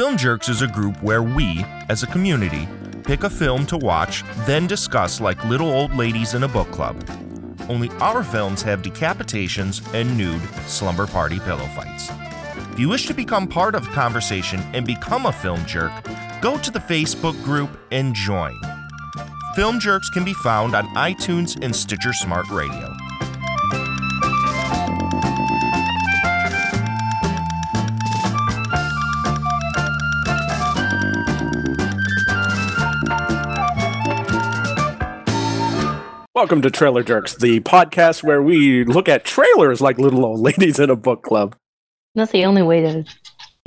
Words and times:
Film 0.00 0.16
Jerks 0.16 0.48
is 0.48 0.62
a 0.62 0.66
group 0.66 1.02
where 1.02 1.22
we, 1.22 1.62
as 1.90 2.02
a 2.02 2.06
community, 2.06 2.66
pick 3.04 3.22
a 3.22 3.28
film 3.28 3.66
to 3.66 3.76
watch, 3.76 4.24
then 4.46 4.66
discuss 4.66 5.20
like 5.20 5.44
little 5.44 5.68
old 5.68 5.94
ladies 5.94 6.32
in 6.32 6.42
a 6.42 6.48
book 6.48 6.70
club. 6.70 6.96
Only 7.68 7.90
our 8.00 8.24
films 8.24 8.62
have 8.62 8.80
decapitations 8.80 9.86
and 9.92 10.16
nude 10.16 10.40
slumber 10.66 11.06
party 11.06 11.38
pillow 11.40 11.66
fights. 11.76 12.08
If 12.72 12.78
you 12.78 12.88
wish 12.88 13.08
to 13.08 13.12
become 13.12 13.46
part 13.46 13.74
of 13.74 13.84
the 13.84 13.90
conversation 13.90 14.60
and 14.72 14.86
become 14.86 15.26
a 15.26 15.32
film 15.32 15.66
jerk, 15.66 15.92
go 16.40 16.56
to 16.56 16.70
the 16.70 16.78
Facebook 16.78 17.34
group 17.44 17.68
and 17.90 18.14
join. 18.14 18.58
Film 19.54 19.78
Jerks 19.78 20.08
can 20.08 20.24
be 20.24 20.32
found 20.32 20.74
on 20.74 20.86
iTunes 20.94 21.62
and 21.62 21.76
Stitcher 21.76 22.14
Smart 22.14 22.48
Radio. 22.48 22.89
Welcome 36.40 36.62
to 36.62 36.70
Trailer 36.70 37.02
Jerks, 37.02 37.34
the 37.34 37.60
podcast 37.60 38.22
where 38.22 38.42
we 38.42 38.82
look 38.84 39.10
at 39.10 39.26
trailers 39.26 39.82
like 39.82 39.98
little 39.98 40.24
old 40.24 40.40
ladies 40.56 40.78
in 40.78 40.88
a 40.88 40.96
book 40.96 41.22
club. 41.22 41.54
That's 42.14 42.32
the 42.32 42.46
only 42.46 42.62
way 42.62 42.80
to 42.80 43.04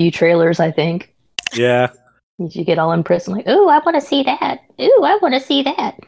view 0.00 0.10
trailers, 0.10 0.58
I 0.58 0.72
think. 0.72 1.14
Yeah. 1.52 1.92
You 2.38 2.64
get 2.64 2.80
all 2.80 2.90
impressed 2.90 3.28
and 3.28 3.36
like, 3.36 3.46
ooh, 3.46 3.68
I 3.68 3.78
want 3.78 3.94
to 3.94 4.00
see 4.00 4.24
that. 4.24 4.58
Ooh, 4.80 5.02
I 5.04 5.16
want 5.22 5.34
to 5.34 5.40
see 5.40 5.62
that. 5.62 6.00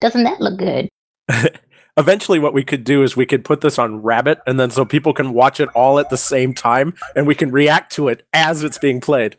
Doesn't 0.00 0.24
that 0.24 0.40
look 0.40 0.58
good? 0.58 0.88
Eventually, 1.96 2.40
what 2.40 2.52
we 2.52 2.64
could 2.64 2.82
do 2.82 3.04
is 3.04 3.16
we 3.16 3.24
could 3.24 3.44
put 3.44 3.60
this 3.60 3.78
on 3.78 4.02
Rabbit, 4.02 4.40
and 4.44 4.58
then 4.58 4.70
so 4.70 4.84
people 4.84 5.14
can 5.14 5.32
watch 5.32 5.60
it 5.60 5.68
all 5.68 6.00
at 6.00 6.10
the 6.10 6.16
same 6.16 6.52
time, 6.52 6.94
and 7.14 7.28
we 7.28 7.36
can 7.36 7.52
react 7.52 7.92
to 7.92 8.08
it 8.08 8.26
as 8.32 8.64
it's 8.64 8.76
being 8.76 9.00
played. 9.00 9.36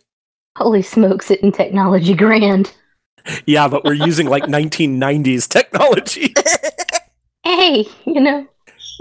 Holy 0.57 0.81
smokes, 0.81 1.29
it 1.29 1.41
in 1.41 1.51
technology 1.51 2.13
grand. 2.13 2.73
Yeah, 3.45 3.67
but 3.67 3.83
we're 3.83 3.93
using 3.93 4.27
like 4.27 4.43
1990s 4.43 5.47
technology. 5.47 6.33
Hey, 7.45 7.85
you 8.05 8.21
know, 8.21 8.47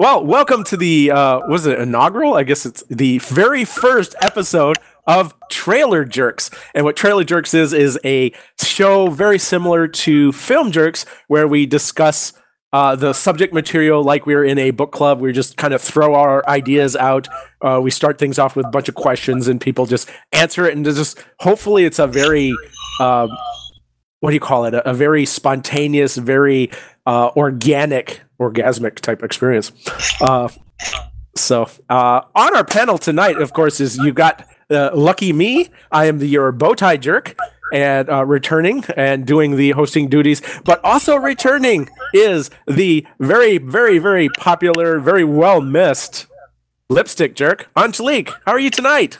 Well, 0.00 0.24
welcome 0.26 0.64
to 0.64 0.76
the 0.76 1.12
uh 1.12 1.40
was 1.46 1.64
it 1.64 1.78
inaugural? 1.78 2.34
I 2.34 2.42
guess 2.42 2.66
it's 2.66 2.82
the 2.90 3.18
very 3.18 3.64
first 3.64 4.16
episode 4.20 4.78
of 5.06 5.32
Trailer 5.48 6.04
Jerks. 6.04 6.50
And 6.74 6.84
what 6.84 6.96
Trailer 6.96 7.22
Jerks 7.22 7.54
is 7.54 7.72
is 7.72 8.00
a 8.04 8.32
show 8.60 9.08
very 9.10 9.38
similar 9.38 9.86
to 9.86 10.32
Film 10.32 10.72
Jerks 10.72 11.06
where 11.28 11.46
we 11.46 11.66
discuss 11.66 12.32
uh, 12.72 12.96
the 12.96 13.12
subject 13.12 13.52
material 13.54 14.02
like 14.02 14.26
we're 14.26 14.44
in 14.44 14.58
a 14.58 14.70
book 14.72 14.90
club. 14.92 15.20
We 15.20 15.32
just 15.32 15.56
kind 15.56 15.72
of 15.72 15.80
throw 15.80 16.14
our 16.14 16.44
ideas 16.48 16.96
out. 16.96 17.28
Uh, 17.60 17.78
we 17.82 17.90
start 17.92 18.18
things 18.18 18.38
off 18.40 18.56
with 18.56 18.66
a 18.66 18.70
bunch 18.70 18.88
of 18.88 18.94
questions 18.96 19.46
and 19.46 19.60
people 19.60 19.86
just 19.86 20.10
answer 20.32 20.64
it. 20.66 20.74
And 20.74 20.84
just 20.84 21.22
hopefully 21.40 21.84
it's 21.84 21.98
a 22.00 22.06
very, 22.08 22.56
um, 22.98 23.28
what 24.22 24.30
do 24.30 24.34
you 24.34 24.40
call 24.40 24.66
it? 24.66 24.72
A, 24.72 24.88
a 24.88 24.94
very 24.94 25.26
spontaneous, 25.26 26.16
very 26.16 26.70
uh, 27.06 27.30
organic, 27.36 28.20
orgasmic 28.40 29.00
type 29.00 29.20
experience. 29.20 29.72
Uh, 30.20 30.48
so 31.34 31.68
uh, 31.90 32.20
on 32.32 32.56
our 32.56 32.64
panel 32.64 32.98
tonight, 32.98 33.42
of 33.42 33.52
course, 33.52 33.80
is 33.80 33.98
you 33.98 34.12
got 34.12 34.46
uh, 34.70 34.90
lucky 34.94 35.32
me. 35.32 35.70
I 35.90 36.04
am 36.04 36.18
the 36.18 36.28
your 36.28 36.52
bow 36.52 36.74
tie 36.74 36.98
jerk 36.98 37.36
and 37.72 38.08
uh, 38.08 38.24
returning 38.24 38.84
and 38.96 39.26
doing 39.26 39.56
the 39.56 39.72
hosting 39.72 40.08
duties, 40.08 40.40
but 40.64 40.80
also 40.84 41.16
returning 41.16 41.88
is 42.14 42.48
the 42.68 43.04
very, 43.18 43.58
very, 43.58 43.98
very 43.98 44.28
popular, 44.28 45.00
very 45.00 45.24
well 45.24 45.60
missed 45.60 46.26
lipstick 46.88 47.34
jerk, 47.34 47.68
Angelique. 47.76 48.30
How 48.46 48.52
are 48.52 48.60
you 48.60 48.70
tonight? 48.70 49.18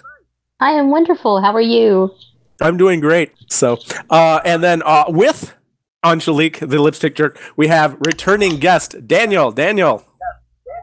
I 0.61 0.71
am 0.71 0.91
wonderful. 0.91 1.43
How 1.43 1.53
are 1.57 1.61
you? 1.61 2.15
I'm 2.63 2.77
doing 2.77 3.01
great. 3.01 3.33
So, 3.49 3.79
uh, 4.09 4.41
and 4.45 4.63
then 4.63 4.83
uh, 4.85 5.05
with 5.09 5.55
Angelique, 6.05 6.61
the 6.61 6.81
lipstick 6.81 7.17
jerk, 7.17 7.39
we 7.57 7.69
have 7.69 7.97
returning 8.01 8.59
guest 8.59 9.07
Daniel. 9.07 9.51
Daniel, 9.51 10.05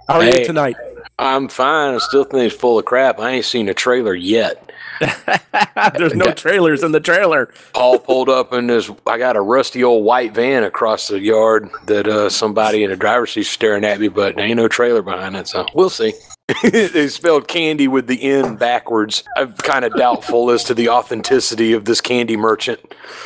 how 0.08 0.16
are 0.16 0.26
you 0.26 0.46
tonight? 0.46 0.76
I'm 1.18 1.50
fine. 1.50 1.96
I 1.96 1.98
still 1.98 2.24
think 2.24 2.52
it's 2.52 2.59
full 2.59 2.80
of 2.80 2.86
crap. 2.86 3.20
I 3.20 3.31
ain't 3.31 3.46
seen 3.46 3.68
a 3.68 3.74
trailer 3.74 4.16
yet. 4.16 4.72
There's 5.98 6.16
no 6.16 6.31
trailers 6.34 6.84
in 6.84 6.92
the 6.92 7.00
trailer. 7.00 7.53
Paul 7.74 8.00
pulled 8.00 8.30
up 8.30 8.53
in 8.53 8.68
this. 8.68 8.90
I 9.06 9.18
got 9.18 9.36
a 9.36 9.42
rusty 9.42 9.84
old 9.84 10.03
white 10.03 10.34
van 10.34 10.64
across 10.64 11.08
the 11.08 11.20
yard 11.20 11.70
that 11.86 12.08
uh, 12.08 12.30
somebody 12.30 12.84
in 12.84 12.90
the 12.90 12.96
driver's 12.96 13.32
seat 13.32 13.44
staring 13.44 13.86
at 13.86 14.00
me, 14.00 14.08
but 14.08 14.36
there 14.36 14.46
ain't 14.46 14.58
no 14.58 14.68
trailer 14.68 15.02
behind 15.02 15.36
it, 15.36 15.48
so 15.48 15.66
we'll 15.74 15.90
see. 15.90 16.14
they 16.72 17.08
spelled 17.08 17.48
candy 17.48 17.88
with 17.88 18.08
the 18.08 18.22
N 18.24 18.56
backwards. 18.56 19.24
I'm 19.38 19.54
kind 19.54 19.86
of 19.86 19.96
doubtful 19.96 20.50
as 20.52 20.64
to 20.66 20.74
the 20.74 20.90
authenticity 20.90 21.74
of 21.74 21.86
this 21.86 22.02
candy 22.02 22.38
merchant. 22.38 22.80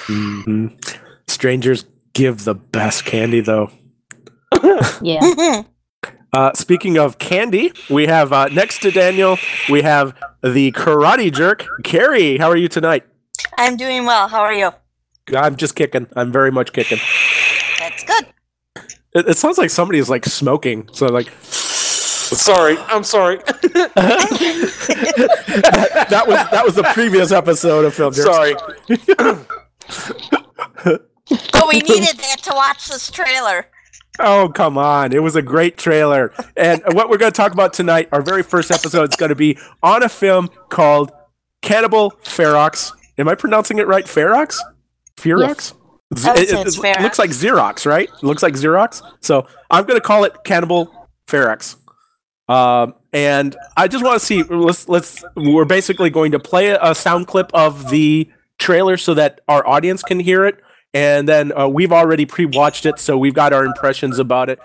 Mhm. 0.07 0.77
Strangers 1.27 1.85
give 2.13 2.43
the 2.43 2.55
best 2.55 3.05
candy, 3.05 3.41
though. 3.41 3.71
Yeah. 5.01 5.63
Uh, 6.33 6.51
speaking 6.55 6.97
of 6.97 7.19
candy, 7.19 7.71
we 7.91 8.07
have 8.07 8.33
uh, 8.33 8.47
next 8.47 8.81
to 8.81 8.89
Daniel, 8.89 9.37
we 9.69 9.83
have 9.83 10.15
the 10.41 10.71
karate 10.71 11.31
jerk, 11.31 11.63
Carrie. 11.83 12.37
How 12.39 12.49
are 12.49 12.57
you 12.57 12.67
tonight? 12.67 13.03
I'm 13.55 13.77
doing 13.77 14.05
well. 14.05 14.27
How 14.27 14.39
are 14.41 14.51
you? 14.53 14.71
I'm 15.37 15.57
just 15.57 15.75
kicking. 15.75 16.07
I'm 16.15 16.31
very 16.31 16.51
much 16.51 16.73
kicking. 16.73 16.97
That's 17.77 18.03
good. 18.03 18.25
It, 19.13 19.27
it 19.29 19.37
sounds 19.37 19.59
like 19.59 19.69
somebody 19.69 19.99
is 19.99 20.09
like 20.09 20.25
smoking. 20.25 20.89
So 20.91 21.05
like 21.05 21.29
Sorry, 22.35 22.77
I'm 22.79 23.03
sorry. 23.03 23.37
that, 23.37 23.91
that 26.09 26.27
was 26.27 26.37
that 26.51 26.65
was 26.65 26.75
the 26.75 26.83
previous 26.93 27.31
episode 27.31 27.85
of 27.85 27.93
Film 27.93 28.13
Jerks. 28.13 28.29
sorry. 28.29 28.55
But 31.53 31.67
we 31.69 31.79
needed 31.79 32.17
that 32.17 32.39
to 32.43 32.51
watch 32.53 32.87
this 32.89 33.09
trailer. 33.09 33.67
Oh, 34.19 34.51
come 34.53 34.77
on. 34.77 35.13
It 35.13 35.23
was 35.23 35.35
a 35.37 35.41
great 35.41 35.77
trailer. 35.77 36.33
And 36.57 36.81
what 36.91 37.09
we're 37.09 37.17
going 37.17 37.31
to 37.31 37.35
talk 37.35 37.53
about 37.53 37.71
tonight, 37.73 38.09
our 38.11 38.21
very 38.21 38.43
first 38.43 38.69
episode, 38.71 39.09
is 39.09 39.15
going 39.15 39.29
to 39.29 39.35
be 39.35 39.57
on 39.81 40.03
a 40.03 40.09
film 40.09 40.49
called 40.69 41.11
Cannibal 41.61 42.11
Ferox. 42.23 42.91
Am 43.17 43.27
I 43.29 43.35
pronouncing 43.35 43.79
it 43.79 43.87
right? 43.87 44.05
Ferox? 44.05 44.59
Ferox? 45.17 45.73
Z- 46.15 46.29
I 46.29 46.33
would 46.33 46.41
It, 46.41 46.49
it- 46.51 46.77
it 46.83 47.01
looks 47.01 47.17
like 47.17 47.29
Xerox, 47.31 47.85
right? 47.85 48.09
It 48.09 48.23
looks 48.23 48.43
like 48.43 48.53
Xerox. 48.53 49.01
So 49.21 49.47
I'm 49.71 49.85
going 49.85 49.99
to 49.99 50.05
call 50.05 50.25
it 50.25 50.33
Cannibal 50.43 51.09
Ferox. 51.27 51.77
Um, 52.49 52.95
and 53.11 53.55
I 53.77 53.87
just 53.87 54.03
want 54.03 54.19
to 54.19 54.25
see. 54.25 54.43
Let's 54.43 54.89
let's. 54.89 55.23
We're 55.35 55.65
basically 55.65 56.09
going 56.09 56.31
to 56.31 56.39
play 56.39 56.77
a 56.79 56.93
sound 56.93 57.27
clip 57.27 57.49
of 57.53 57.89
the 57.89 58.29
trailer 58.57 58.97
so 58.97 59.13
that 59.13 59.41
our 59.47 59.65
audience 59.67 60.03
can 60.03 60.19
hear 60.19 60.45
it, 60.45 60.61
and 60.93 61.27
then 61.27 61.57
uh, 61.57 61.67
we've 61.67 61.91
already 61.91 62.25
pre-watched 62.25 62.85
it, 62.85 62.99
so 62.99 63.17
we've 63.17 63.33
got 63.33 63.53
our 63.53 63.65
impressions 63.65 64.19
about 64.19 64.49
it. 64.49 64.59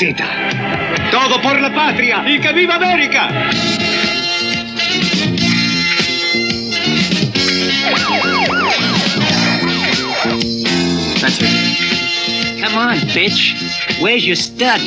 Ciao, 0.00 0.14
mamacita. 0.14 1.10
Todo 1.10 1.42
por 1.42 1.60
la 1.60 1.74
patria 1.74 2.24
y 2.26 2.40
que 2.40 2.52
viva 2.52 2.76
América. 2.76 3.28
That's 11.20 11.38
it. 11.42 12.62
Come 12.62 12.76
on, 12.76 12.96
bitch. 13.12 14.00
Where's 14.00 14.26
your 14.26 14.36
stud? 14.36 14.80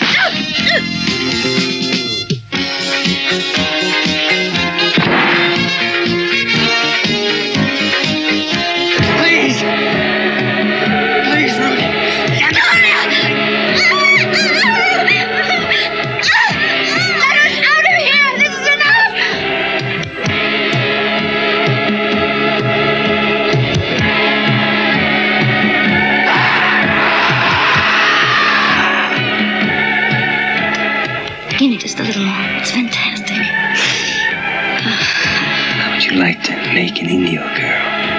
like 36.16 36.42
to 36.44 36.52
make 36.72 37.00
an 37.00 37.08
Indio 37.08 37.42
girl? 37.56 38.13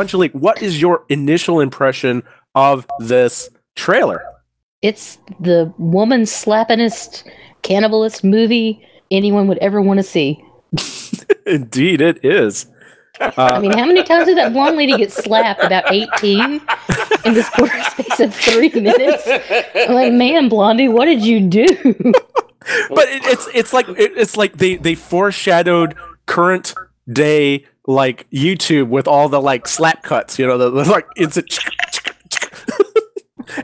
Angelique, 0.00 0.32
what 0.32 0.62
is 0.62 0.80
your 0.80 1.04
initial 1.08 1.60
impression 1.60 2.22
of 2.54 2.86
this 2.98 3.50
trailer? 3.76 4.22
It's 4.82 5.18
the 5.38 5.72
woman 5.78 6.22
slappingest 6.22 7.28
cannibalist 7.62 8.24
movie 8.24 8.86
anyone 9.10 9.46
would 9.48 9.58
ever 9.58 9.80
want 9.82 9.98
to 9.98 10.02
see. 10.02 10.42
Indeed, 11.46 12.00
it 12.00 12.24
is. 12.24 12.66
I 13.20 13.26
Uh, 13.36 13.60
mean, 13.60 13.72
how 13.72 13.84
many 13.84 14.02
times 14.02 14.26
did 14.26 14.38
that 14.38 14.52
blonde 14.54 14.76
lady 14.78 14.96
get 14.96 15.12
slapped? 15.12 15.62
About 15.62 15.92
18 15.92 16.60
in 17.26 17.34
this 17.34 17.48
quarter 17.50 17.82
space 17.90 18.20
of 18.20 18.34
three 18.34 18.70
minutes? 18.70 19.28
I'm 19.74 19.94
like, 19.94 20.12
man, 20.12 20.48
Blondie, 20.48 20.88
what 20.88 21.04
did 21.04 21.20
you 21.22 21.40
do? 21.40 21.66
but 22.88 23.08
it, 23.08 23.22
it's 23.26 23.48
it's 23.52 23.72
like 23.74 23.88
it, 23.90 24.12
it's 24.16 24.36
like 24.38 24.56
they 24.56 24.76
they 24.76 24.94
foreshadowed 24.94 25.94
current 26.26 26.74
day 27.12 27.66
like 27.86 28.28
YouTube 28.30 28.88
with 28.88 29.08
all 29.08 29.28
the 29.28 29.40
like 29.40 29.66
slap 29.66 30.02
cuts. 30.02 30.38
You 30.38 30.46
know, 30.46 30.58
the, 30.58 30.70
the 30.70 30.90
like 30.90 31.06
it's 31.16 31.36
a. 31.36 31.44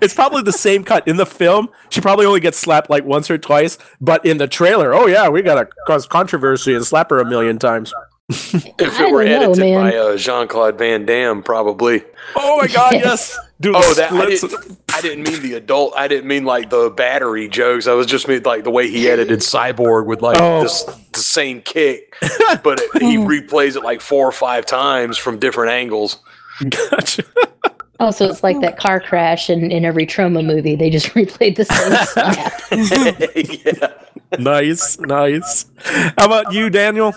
It's 0.03 0.15
probably 0.15 0.43
the 0.43 0.53
same 0.53 0.83
cut 0.83 1.07
in 1.07 1.17
the 1.17 1.25
film. 1.25 1.69
She 1.91 2.01
probably 2.01 2.27
only 2.27 2.41
gets 2.41 2.59
slapped 2.59 2.91
like 2.91 3.05
once 3.05 3.31
or 3.31 3.39
twice, 3.39 3.79
but 4.01 4.25
in 4.27 4.39
the 4.39 4.49
trailer, 4.49 4.93
oh 4.93 5.07
yeah, 5.07 5.29
we 5.29 5.43
gotta 5.43 5.69
cause 5.87 6.07
controversy 6.07 6.75
and 6.75 6.85
slap 6.85 7.11
her 7.11 7.21
a 7.21 7.25
million 7.25 7.59
times. 7.61 7.95
If 8.79 9.01
I 9.01 9.07
it 9.07 9.13
were 9.13 9.25
don't 9.25 9.41
know, 9.41 9.51
edited 9.53 9.59
man. 9.59 9.91
by 9.91 9.97
uh, 9.97 10.17
Jean 10.17 10.49
Claude 10.49 10.77
Van 10.79 11.07
Damme, 11.07 11.43
probably. 11.43 12.03
Oh 12.35 12.59
my 12.59 12.67
god, 12.67 12.95
Yes. 12.95 13.03
yes, 13.05 13.39
dude. 13.61 13.75
Oh, 13.77 13.95
that 13.95 14.11
I 14.13 14.27
didn't, 14.27 14.79
I 14.93 15.01
didn't 15.01 15.25
mean 15.25 15.43
the 15.43 15.55
adult. 15.55 15.95
I 15.97 16.09
didn't 16.09 16.27
mean 16.27 16.45
like 16.45 16.69
the 16.71 16.91
battery 16.91 17.49
jokes. 17.49 17.87
I 17.87 17.93
was 17.93 18.07
just 18.07 18.27
mean 18.27 18.43
like 18.43 18.65
the 18.65 18.71
way 18.71 18.89
he 18.91 19.09
edited 19.09 19.39
Cyborg 19.41 20.07
with 20.07 20.23
like 20.23 20.39
Oh. 20.41 20.63
this 20.63 20.83
the 21.13 21.21
same 21.21 21.61
kick, 21.63 22.15
but 22.65 22.81
it, 22.81 23.03
he 23.03 23.17
replays 23.17 23.77
it 23.77 23.83
like 23.85 24.01
four 24.01 24.27
or 24.27 24.33
five 24.33 24.67
times 24.67 25.17
from 25.19 25.39
different 25.39 25.71
angles. 25.73 26.19
Gotcha. 26.69 27.23
Oh, 28.01 28.11
so 28.11 28.27
it's 28.27 28.43
like 28.43 28.61
that 28.61 28.77
car 28.79 29.01
crash 29.01 29.49
in, 29.49 29.71
in 29.71 29.85
every 29.85 30.05
Troma 30.07 30.45
movie. 30.45 30.75
They 30.77 30.91
just 30.91 31.07
replayed 31.15 31.57
the 31.57 31.65
same 31.65 31.97
slap. 32.07 32.53
yeah, 34.35 34.39
nice, 34.39 34.99
nice. 34.99 35.65
How 36.19 36.27
about 36.27 36.53
you, 36.53 36.69
Daniel? 36.71 37.15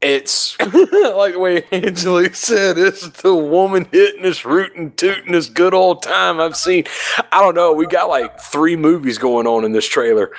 It's 0.00 0.58
like 0.60 1.34
the 1.34 1.38
way 1.38 1.64
Angelique 1.72 2.34
said. 2.34 2.78
It's 2.78 3.06
the 3.08 3.34
woman 3.34 3.86
hitting 3.92 4.24
us, 4.24 4.46
rooting, 4.46 4.92
tooting 4.92 5.34
us, 5.34 5.48
good 5.50 5.74
old 5.74 6.02
time 6.02 6.40
I've 6.40 6.56
seen. 6.56 6.84
I 7.30 7.40
don't 7.40 7.54
know. 7.54 7.74
We 7.74 7.86
got 7.86 8.08
like 8.08 8.40
three 8.40 8.76
movies 8.76 9.18
going 9.18 9.46
on 9.46 9.64
in 9.64 9.72
this 9.72 9.86
trailer. 9.86 10.30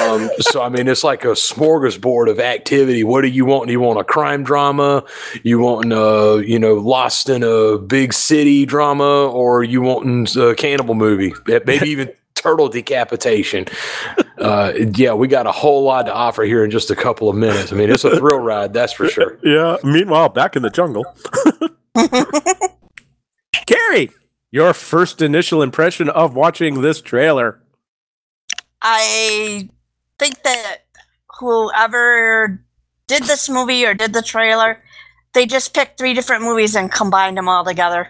Um, 0.00 0.30
so 0.38 0.62
I 0.62 0.68
mean, 0.68 0.86
it's 0.86 1.02
like 1.02 1.24
a 1.24 1.28
smorgasbord 1.28 2.30
of 2.30 2.38
activity. 2.38 3.02
What 3.02 3.22
do 3.22 3.28
you 3.28 3.44
want? 3.44 3.66
Do 3.66 3.72
you 3.72 3.80
want 3.80 3.98
a 3.98 4.04
crime 4.04 4.44
drama? 4.44 5.02
You 5.42 5.58
want 5.58 5.92
uh, 5.92 6.36
you 6.36 6.60
know, 6.60 6.74
lost 6.74 7.28
in 7.28 7.42
a 7.42 7.76
big 7.76 8.12
city 8.12 8.66
drama, 8.66 9.26
or 9.26 9.64
you 9.64 9.82
want 9.82 10.36
a 10.36 10.54
cannibal 10.54 10.94
movie? 10.94 11.34
Maybe 11.46 11.88
even 11.88 12.12
turtle 12.40 12.68
decapitation. 12.68 13.66
Uh, 14.38 14.72
yeah, 14.94 15.12
we 15.12 15.28
got 15.28 15.46
a 15.46 15.52
whole 15.52 15.82
lot 15.82 16.06
to 16.06 16.12
offer 16.12 16.42
here 16.44 16.64
in 16.64 16.70
just 16.70 16.90
a 16.90 16.96
couple 16.96 17.28
of 17.28 17.36
minutes. 17.36 17.72
I 17.72 17.76
mean, 17.76 17.90
it's 17.90 18.04
a 18.04 18.16
thrill 18.16 18.38
ride, 18.38 18.72
that's 18.72 18.92
for 18.92 19.08
sure. 19.08 19.38
Yeah. 19.48 19.76
Meanwhile, 19.82 20.30
back 20.30 20.56
in 20.56 20.62
the 20.62 20.70
jungle. 20.70 21.04
Carrie, 23.66 24.10
your 24.50 24.74
first 24.74 25.22
initial 25.22 25.62
impression 25.62 26.08
of 26.08 26.34
watching 26.34 26.82
this 26.82 27.00
trailer. 27.00 27.62
I 28.82 29.68
think 30.18 30.42
that 30.42 30.78
whoever 31.38 32.62
did 33.06 33.22
this 33.24 33.48
movie 33.48 33.86
or 33.86 33.94
did 33.94 34.12
the 34.12 34.22
trailer, 34.22 34.82
they 35.32 35.46
just 35.46 35.74
picked 35.74 35.98
three 35.98 36.14
different 36.14 36.42
movies 36.42 36.76
and 36.76 36.92
combined 36.92 37.36
them 37.36 37.48
all 37.48 37.64
together. 37.64 38.08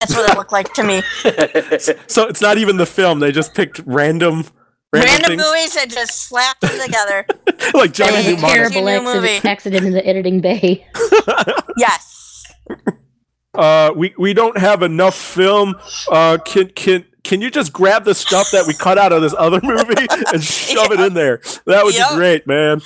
That's 0.00 0.14
what 0.14 0.30
it 0.30 0.36
looked 0.36 0.52
like 0.52 0.72
to 0.74 0.82
me. 0.82 1.02
So 2.08 2.26
it's 2.28 2.40
not 2.40 2.58
even 2.58 2.76
the 2.76 2.86
film; 2.86 3.20
they 3.20 3.32
just 3.32 3.54
picked 3.54 3.80
random, 3.86 4.44
random, 4.92 5.10
Random 5.30 5.36
movies 5.38 5.76
and 5.80 5.90
just 5.90 6.28
slapped 6.28 6.60
them 6.60 6.78
together. 6.80 7.26
like 7.74 7.92
Johnny 7.92 8.12
That 8.22 8.24
Mnemonic. 8.34 8.54
terrible- 8.54 8.74
Terrible 8.86 9.12
new 9.12 9.14
movie. 9.14 9.28
accident, 9.36 9.44
accident 9.46 9.86
in 9.86 9.92
the 9.92 10.06
editing 10.06 10.40
bay. 10.40 10.86
Yes. 11.76 12.44
Uh, 13.54 13.92
we 13.96 14.14
we 14.18 14.32
don't 14.34 14.56
have 14.58 14.82
enough 14.82 15.14
film. 15.16 15.74
Uh, 16.10 16.38
can 16.44 16.68
can 16.68 17.04
can 17.24 17.40
you 17.40 17.50
just 17.50 17.72
grab 17.72 18.04
the 18.04 18.14
stuff 18.14 18.50
that 18.52 18.66
we 18.66 18.74
cut 18.74 18.98
out 18.98 19.12
of 19.12 19.22
this 19.22 19.34
other 19.38 19.60
movie 19.62 20.06
and 20.32 20.42
shove 20.42 20.92
it 20.92 21.00
in 21.00 21.14
there? 21.14 21.40
That 21.66 21.84
would 21.84 21.94
Yep. 21.94 22.10
be 22.10 22.14
great, 22.16 22.46
man. 22.46 22.80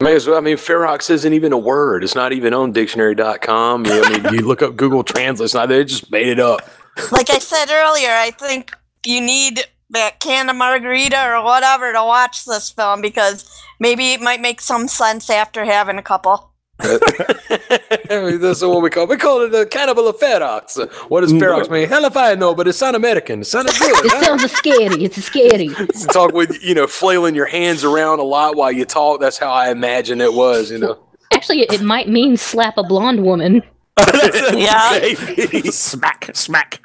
As 0.00 0.28
well. 0.28 0.38
I 0.38 0.40
mean, 0.40 0.56
Ferox 0.56 1.10
isn't 1.10 1.32
even 1.32 1.52
a 1.52 1.58
word. 1.58 2.04
It's 2.04 2.14
not 2.14 2.32
even 2.32 2.54
on 2.54 2.70
dictionary.com. 2.70 3.84
You, 3.84 4.02
I 4.04 4.10
mean, 4.10 4.34
you 4.34 4.46
look 4.46 4.62
up 4.62 4.76
Google 4.76 5.02
Translate, 5.02 5.46
it's 5.46 5.54
not, 5.54 5.68
they 5.68 5.84
just 5.84 6.10
made 6.12 6.28
it 6.28 6.38
up. 6.38 6.60
Like 7.10 7.30
I 7.30 7.40
said 7.40 7.66
earlier, 7.68 8.10
I 8.10 8.30
think 8.30 8.76
you 9.04 9.20
need 9.20 9.64
that 9.90 10.20
can 10.20 10.48
of 10.48 10.56
margarita 10.56 11.30
or 11.30 11.42
whatever 11.42 11.92
to 11.92 12.04
watch 12.04 12.44
this 12.44 12.70
film 12.70 13.00
because 13.00 13.50
maybe 13.80 14.12
it 14.12 14.20
might 14.20 14.40
make 14.40 14.60
some 14.60 14.86
sense 14.86 15.30
after 15.30 15.64
having 15.64 15.98
a 15.98 16.02
couple. 16.02 16.47
I 16.80 18.58
is 18.60 18.64
what 18.64 18.82
we 18.82 18.90
call 18.90 19.06
We 19.08 19.16
call 19.16 19.42
it 19.42 19.50
the 19.50 19.66
cannibal 19.66 20.06
of 20.06 20.16
Ferox. 20.18 20.78
What 21.10 21.22
does 21.22 21.32
Ferox 21.32 21.64
mm. 21.64 21.72
mean? 21.72 21.88
Hell 21.88 22.04
if 22.04 22.16
I 22.16 22.34
know, 22.36 22.54
but 22.54 22.68
it's 22.68 22.80
not 22.80 22.94
American. 22.94 23.40
It 23.40 23.46
sounded 23.46 23.74
good. 23.78 24.04
It 24.04 24.12
huh? 24.12 24.22
sounds 24.22 24.52
scary. 24.52 25.04
It's 25.04 25.22
scary. 25.22 25.68
talk 26.12 26.32
with, 26.32 26.62
you 26.62 26.74
know, 26.74 26.86
flailing 26.86 27.34
your 27.34 27.46
hands 27.46 27.82
around 27.82 28.20
a 28.20 28.22
lot 28.22 28.54
while 28.54 28.70
you 28.70 28.84
talk. 28.84 29.20
That's 29.20 29.38
how 29.38 29.50
I 29.50 29.70
imagine 29.70 30.20
it 30.20 30.32
was, 30.32 30.70
you 30.70 30.78
know. 30.78 30.98
Actually, 31.32 31.62
it, 31.62 31.72
it 31.72 31.82
might 31.82 32.08
mean 32.08 32.36
slap 32.36 32.78
a 32.78 32.82
blonde 32.82 33.24
woman. 33.24 33.62
Yeah. 34.52 34.98
Maybe. 35.00 35.70
smack, 35.70 36.30
smack. 36.34 36.80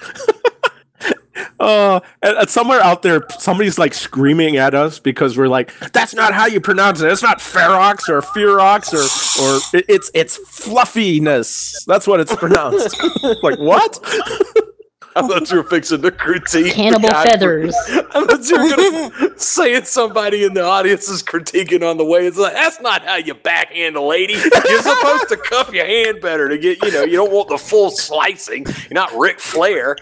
uh, 1.60 2.00
and, 2.22 2.50
somewhere 2.50 2.82
out 2.82 3.02
there, 3.02 3.26
somebody's 3.40 3.78
like 3.78 3.94
screaming 3.94 4.58
at 4.58 4.74
us 4.74 5.00
because 5.00 5.38
we're 5.38 5.48
like, 5.48 5.72
"That's 5.92 6.14
not 6.14 6.34
how 6.34 6.46
you 6.46 6.62
pronounce 6.62 7.02
it. 7.02 7.12
It's 7.12 7.24
not 7.24 7.40
Ferox 7.40 8.10
or 8.10 8.22
Ferox 8.22 8.94
or 8.94 9.44
or 9.44 9.80
it, 9.80 9.86
it's 9.90 10.12
it's 10.14 10.38
fluffiness. 10.38 11.84
That's 11.86 12.08
what 12.08 12.20
it's 12.20 12.36
pronounced." 12.36 13.02
like 13.44 13.60
what? 13.60 14.00
I 15.16 15.28
thought 15.28 15.50
you 15.52 15.58
were 15.58 15.64
fixing 15.64 16.02
to 16.02 16.12
critique. 16.12 16.74
Cannibal 16.74 17.10
God, 17.10 17.24
feathers. 17.24 17.76
I 17.88 18.26
thought 18.26 18.50
you 18.50 18.58
were 18.58 19.10
gonna 19.10 19.38
saying 19.40 19.86
somebody 19.86 20.44
in 20.44 20.56
the 20.56 20.64
audience 20.64 21.08
is 21.08 21.22
critiquing 21.22 21.88
on 21.88 21.98
the 21.98 22.06
way. 22.06 22.26
It's 22.26 22.38
like 22.38 22.54
that's 22.54 22.82
not 22.82 23.04
how 23.06 23.18
you 23.18 23.36
backhand 23.36 23.96
a 23.96 24.02
lady. 24.02 24.34
You're 24.34 24.82
supposed 24.82 25.30
to 25.30 25.38
cup 25.38 25.72
your 25.72 25.86
hand 25.86 26.20
better 26.20 26.50
to 26.50 26.58
get. 26.58 26.84
You 26.84 26.92
know, 26.92 27.04
you 27.04 27.18
don't 27.18 27.32
want 27.32 27.50
the 27.50 27.60
full 27.60 27.92
slicing. 27.92 28.66
You're 28.66 28.94
not 28.94 29.14
Ric 29.14 29.40
Flair. 29.40 29.98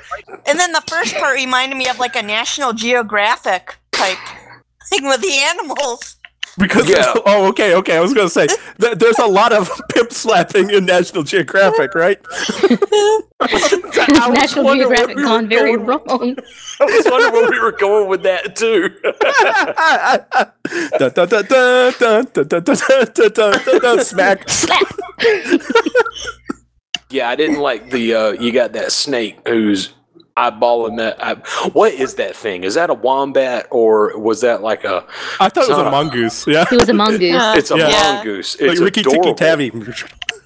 And 0.46 0.58
then 0.58 0.72
the 0.72 0.84
first 0.88 1.16
part 1.16 1.36
reminded 1.36 1.78
me 1.78 1.90
of 1.90 2.00
like 2.00 2.16
a 2.16 2.24
National 2.24 2.72
Geographic 2.72 3.76
type 3.92 4.18
thing 4.90 5.06
with 5.06 5.22
the 5.22 5.34
animals 5.34 6.16
because 6.58 6.90
yeah. 6.90 7.14
oh 7.26 7.48
okay 7.50 7.76
okay 7.76 7.98
i 7.98 8.02
was 8.02 8.14
gonna 8.14 8.30
say 8.30 8.48
th- 8.80 8.98
there's 8.98 9.20
a 9.20 9.26
lot 9.26 9.54
of 9.54 9.70
pimp 9.94 10.12
slapping 10.12 10.70
in 10.70 10.86
national 10.86 11.24
geographic 11.24 11.96
right? 11.96 12.20
National 14.30 14.76
geographic 14.76 15.16
we 15.16 15.24
gone 15.24 15.50
very 15.50 15.76
wrong. 15.76 16.00
I 16.80 16.86
was 16.86 17.06
wondering 17.10 17.34
where 17.34 17.50
we 17.50 17.60
were 17.60 17.72
going 17.72 18.08
with 18.08 18.24
that 18.24 18.56
too. 18.56 18.90
Smack. 24.04 24.50
Slap. 24.50 24.88
Yeah 27.10 27.30
i 27.30 27.36
didn't 27.36 27.60
like 27.60 27.90
the 27.90 28.14
uh, 28.14 28.32
you 28.32 28.52
got 28.52 28.74
that 28.74 28.92
snake 28.92 29.40
who's 29.48 29.94
eyeballing 30.38 30.98
that. 30.98 31.24
I, 31.24 31.36
what 31.70 31.94
is 31.94 32.16
that 32.16 32.36
thing? 32.36 32.64
Is 32.64 32.76
that 32.76 32.90
a 32.90 32.94
wombat 32.94 33.68
or 33.72 34.18
was 34.20 34.42
that 34.42 34.62
like 34.62 34.84
a? 34.84 35.06
I 35.40 35.50
thought 35.50 35.66
it 35.66 35.70
was 35.70 35.78
a 35.78 35.86
a- 35.86 35.92
mongoose. 35.92 36.48
Yeah, 36.52 36.66
It 36.72 36.80
was 36.80 36.90
a 36.90 36.94
mongoose, 36.94 37.36
Uh, 37.42 37.54
It's 37.58 37.72
a 37.72 37.78
Yeah. 37.78 37.90
mongoose. 38.16 38.60
like 38.60 38.72
It's 38.72 38.82
Rikki 38.82 39.04
Tikki 39.04 39.16
adorable. 39.18 39.36
Tavi. 39.36 39.72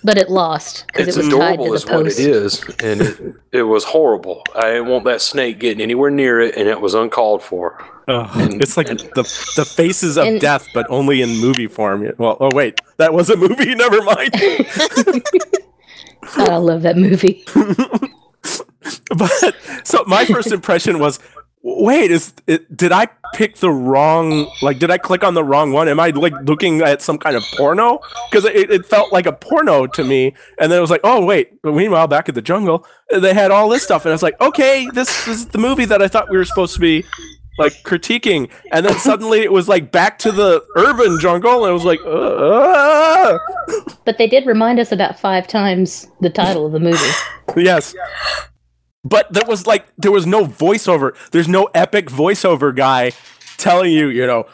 but 0.04 0.18
it 0.18 0.30
lost 0.30 0.86
because 0.88 1.18
it 1.18 1.25
was 1.25 1.34
tied 1.34 1.58
to 1.60 1.65
the 1.70 1.74
is 1.74 1.86
what 1.86 2.06
it 2.08 2.20
is, 2.20 2.63
and 2.84 3.01
it, 3.01 3.36
it 3.51 3.63
was 3.63 3.84
horrible. 3.86 4.44
I 4.56 4.72
didn't 4.74 4.88
want 4.88 5.06
that 5.06 5.22
snake 5.22 5.60
getting 5.60 5.82
anywhere 5.82 6.12
near 6.12 6.39
it, 6.42 6.56
and 6.56 6.68
it 6.70 6.80
was 6.82 6.94
uncalled 6.94 7.42
for. 7.44 7.84
Ugh, 8.08 8.30
And- 8.36 8.62
it's 8.62 8.77
like 8.77 8.89
and- 8.89 9.00
the 9.00 9.24
the 9.56 9.65
faces 9.65 10.18
of 10.18 10.27
And- 10.27 10.39
death, 10.42 10.68
but 10.75 10.86
only 10.89 11.22
in 11.24 11.30
movie 11.39 11.68
form. 11.68 12.08
Well, 12.20 12.38
oh 12.39 12.50
wait, 12.54 12.80
that 12.98 13.13
was 13.13 13.30
a 13.32 13.36
movie. 13.38 13.74
Never 13.86 14.01
mind. 14.04 14.32
God, 16.36 16.50
I 16.50 16.58
love 16.58 16.82
that 16.84 16.98
movie. 16.98 17.44
but 19.18 19.56
so 19.84 20.04
my 20.06 20.25
first 20.25 20.51
impression 20.51 21.00
was 21.00 21.20
wait 21.62 22.12
is 22.12 22.34
it, 22.46 22.77
did 22.77 22.92
i 22.92 23.08
pick 23.34 23.58
the 23.58 23.72
wrong 23.72 24.48
like 24.62 24.77
did 24.77 24.92
i 24.92 24.98
click 24.98 25.24
on 25.24 25.34
the 25.34 25.44
wrong 25.44 25.72
one? 25.72 25.89
Am 25.89 26.00
i 26.00 26.10
like 26.10 26.34
looking 26.44 26.82
at 26.82 27.01
some 27.01 27.18
kind 27.18 27.36
of 27.36 27.44
porno? 27.58 28.00
Because 28.30 28.46
it, 28.46 28.70
it 28.70 28.86
felt 28.86 29.12
like 29.12 29.25
a 29.25 29.32
porno 29.32 29.88
to 29.88 30.04
me. 30.04 30.34
And 30.60 30.72
then 30.72 30.77
it 30.77 30.82
was 30.82 30.92
like 30.92 31.01
oh 31.04 31.25
wait 31.25 31.62
but 31.63 31.74
meanwhile 31.74 32.08
back 32.08 32.30
at 32.30 32.36
the 32.36 32.42
jungle 32.42 32.86
they 33.12 33.34
had 33.34 33.51
all 33.51 33.68
this 33.68 33.84
stuff. 33.84 34.06
And 34.06 34.12
i 34.12 34.13
was 34.13 34.24
like 34.24 34.39
okay 34.39 34.88
this 34.94 35.27
is 35.27 35.48
the 35.48 35.58
movie 35.58 35.86
that 35.86 36.01
i 36.01 36.08
thought 36.08 36.30
we 36.30 36.38
were 36.38 36.46
supposed 36.46 36.75
to 36.75 36.80
be 36.80 37.04
like 37.58 37.74
critiquing. 37.84 38.50
And 38.72 38.86
then 38.86 38.98
suddenly 39.00 39.39
it 39.39 39.51
was 39.51 39.68
like 39.68 39.92
back 39.92 40.20
to 40.20 40.32
the 40.32 40.63
urban 40.75 41.20
jungle 41.20 41.65
and 41.65 41.72
it 41.72 41.74
was 41.74 41.86
like 41.86 42.00
uh, 42.06 43.38
But 44.06 44.18
they 44.18 44.27
did 44.27 44.46
remind 44.46 44.80
us 44.80 44.92
about 44.92 45.20
five 45.20 45.48
times 45.48 46.08
the 46.22 46.30
title 46.30 46.65
of 46.65 46.72
the 46.72 46.80
movie. 46.80 46.98
Yes. 47.56 47.96
But 49.05 49.31
there 49.31 49.45
was 49.47 49.67
like 49.67 49.85
there 49.97 50.12
was 50.12 50.25
no 50.25 50.45
voiceover. 50.45 51.15
There's 51.31 51.47
no 51.47 51.69
epic 51.75 52.07
voiceover 52.07 52.75
guy 52.75 53.12
telling 53.57 53.91
you, 53.93 54.07
you 54.07 54.25
know, 54.25 54.45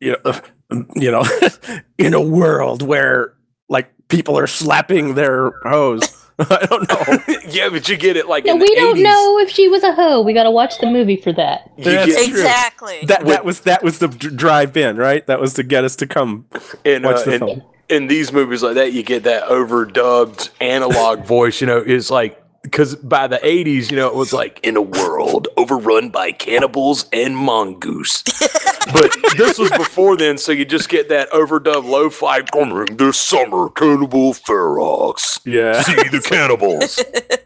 you 0.00 0.16
know, 0.24 0.40
you 0.96 1.10
know, 1.10 1.24
in 1.98 2.14
a 2.14 2.20
world 2.20 2.82
where 2.82 3.34
like 3.68 3.92
people 4.08 4.38
are 4.38 4.46
slapping 4.46 5.14
their 5.14 5.50
hose. 5.62 6.14
I 6.40 6.66
don't 6.66 6.88
know. 6.88 7.38
yeah, 7.48 7.68
but 7.68 7.88
you 7.88 7.96
get 7.96 8.16
it 8.16 8.28
like 8.28 8.44
No, 8.44 8.54
we 8.54 8.72
don't 8.76 8.96
80s. 8.96 9.02
know 9.02 9.38
if 9.40 9.50
she 9.50 9.66
was 9.66 9.82
a 9.82 9.92
hoe. 9.92 10.22
We 10.22 10.32
got 10.32 10.44
to 10.44 10.52
watch 10.52 10.78
the 10.78 10.86
movie 10.86 11.16
for 11.16 11.32
that. 11.32 11.68
You 11.76 11.84
That's 11.84 12.06
get, 12.06 12.28
true. 12.28 12.38
Exactly. 12.38 12.98
That 13.06 13.26
that 13.26 13.44
was 13.44 13.60
that 13.62 13.82
was 13.82 13.98
the 13.98 14.06
drive 14.06 14.76
in, 14.76 14.96
right? 14.96 15.26
That 15.26 15.40
was 15.40 15.54
to 15.54 15.64
get 15.64 15.82
us 15.84 15.96
to 15.96 16.06
come 16.06 16.46
in, 16.84 17.02
watch 17.02 17.16
uh, 17.16 17.24
the 17.24 17.32
in, 17.32 17.38
film. 17.40 17.62
in 17.88 18.06
these 18.06 18.32
movies 18.32 18.62
like 18.62 18.74
that, 18.76 18.92
you 18.92 19.02
get 19.02 19.24
that 19.24 19.48
overdubbed 19.48 20.50
analog 20.60 21.24
voice. 21.24 21.60
You 21.60 21.66
know, 21.66 21.78
it's 21.78 22.08
like 22.08 22.40
because 22.70 22.96
by 22.96 23.26
the 23.26 23.38
'80s, 23.38 23.90
you 23.90 23.96
know, 23.96 24.08
it 24.08 24.14
was 24.14 24.32
like 24.32 24.60
in 24.62 24.76
a 24.76 24.82
world 24.82 25.48
overrun 25.56 26.10
by 26.10 26.32
cannibals 26.32 27.06
and 27.12 27.34
mongoose. 27.36 28.22
but 28.92 29.14
this 29.36 29.58
was 29.58 29.70
before 29.70 30.16
then, 30.16 30.36
so 30.36 30.52
you 30.52 30.64
just 30.66 30.88
get 30.90 31.08
that 31.08 31.30
overdubbed 31.30 31.84
lo-fi 31.84 32.42
coming 32.42 32.96
this 32.96 33.18
summer. 33.18 33.70
Cannibal 33.70 34.34
Ferox. 34.34 35.40
Yeah. 35.44 35.80
See 35.82 35.94
the 35.94 36.20
cannibals. 36.20 37.02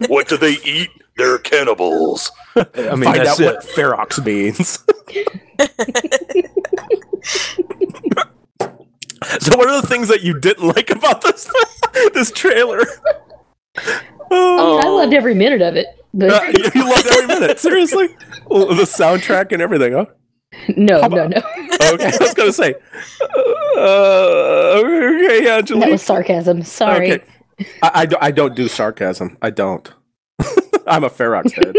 what 0.09 0.29
do 0.29 0.37
they 0.37 0.57
eat? 0.64 0.91
They're 1.17 1.38
cannibals. 1.38 2.33
I 2.57 2.64
mean, 2.97 3.05
Find 3.05 3.21
out 3.21 3.38
that's 3.38 3.41
what 3.41 3.57
it. 3.57 3.71
Ferox 3.76 4.25
means. 4.25 4.79
so 9.45 9.57
what 9.57 9.69
are 9.69 9.81
the 9.81 9.87
things 9.87 10.09
that 10.09 10.23
you 10.23 10.38
didn't 10.38 10.67
like 10.67 10.91
about 10.91 11.23
this 11.23 11.49
this 12.12 12.33
trailer? 12.33 12.85
Oh. 14.35 14.79
I 14.79 14.87
loved 14.89 15.12
every 15.15 15.35
minute 15.35 15.62
of 15.62 15.77
it. 15.77 15.87
But 16.15 16.31
Uh, 16.31 16.43
you, 16.75 16.89
loved 16.89 17.07
every 17.07 17.27
minute. 17.27 17.59
Seriously? 17.59 18.09
The 18.49 18.87
soundtrack 18.87 19.53
and 19.53 19.61
everything, 19.62 19.93
huh? 19.93 20.07
no, 20.77 21.01
how 21.01 21.09
no, 21.09 21.25
about- 21.25 21.31
no. 21.31 21.43
Okay, 21.95 22.07
I 22.07 22.17
was 22.21 22.35
gonna 22.35 22.53
say. 22.53 22.75
Uh, 23.77 24.81
okay, 24.85 25.45
That 25.45 25.59
Angelique. 25.59 25.91
was 25.91 26.03
sarcasm. 26.03 26.62
Sorry. 26.62 27.12
Okay. 27.12 27.25
I, 27.83 27.91
I, 27.95 28.07
don't, 28.07 28.23
I 28.23 28.31
don't 28.31 28.55
do 28.55 28.69
sarcasm. 28.69 29.37
I 29.43 29.51
don't. 29.51 29.91
I'm 30.87 31.05
a 31.05 31.11
Ferox 31.11 31.53
head. 31.53 31.75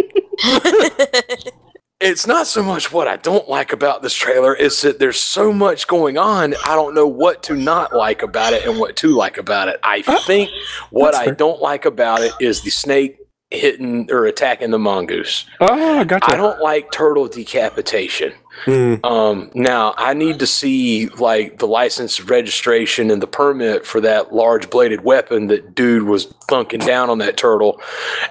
It's 2.03 2.27
not 2.27 2.47
so 2.47 2.61
much 2.61 2.91
what 2.91 3.07
I 3.07 3.15
don't 3.15 3.47
like 3.47 3.71
about 3.71 4.01
this 4.01 4.13
trailer, 4.13 4.55
it's 4.55 4.81
that 4.81 4.99
there's 4.99 5.19
so 5.19 5.53
much 5.53 5.87
going 5.87 6.17
on. 6.17 6.53
I 6.65 6.75
don't 6.75 6.93
know 6.93 7.07
what 7.07 7.41
to 7.43 7.55
not 7.55 7.95
like 7.95 8.21
about 8.21 8.53
it 8.53 8.65
and 8.65 8.77
what 8.77 8.97
to 8.97 9.09
like 9.09 9.37
about 9.37 9.69
it. 9.69 9.79
I 9.83 10.03
oh, 10.07 10.19
think 10.25 10.51
what 10.89 11.15
I 11.15 11.25
fair. 11.25 11.35
don't 11.35 11.61
like 11.61 11.85
about 11.85 12.21
it 12.21 12.33
is 12.39 12.61
the 12.61 12.69
snake 12.69 13.17
hitting 13.49 14.11
or 14.11 14.25
attacking 14.25 14.71
the 14.71 14.79
mongoose. 14.79 15.45
Oh, 15.61 15.99
I 15.99 16.03
gotcha. 16.03 16.31
I 16.31 16.35
don't 16.35 16.59
like 16.59 16.91
turtle 16.91 17.27
decapitation. 17.27 18.33
Hmm. 18.65 18.95
Um, 19.03 19.51
now 19.53 19.93
I 19.97 20.13
need 20.13 20.39
to 20.39 20.47
see 20.47 21.07
like 21.09 21.57
the 21.57 21.67
license 21.67 22.21
registration 22.21 23.11
and 23.11 23.21
the 23.21 23.27
permit 23.27 23.85
for 23.85 23.99
that 24.01 24.33
large 24.33 24.69
bladed 24.69 25.03
weapon 25.03 25.47
that 25.47 25.75
dude 25.75 26.03
was 26.03 26.27
thunking 26.49 26.85
down 26.85 27.09
on 27.09 27.17
that 27.17 27.35
turtle. 27.35 27.81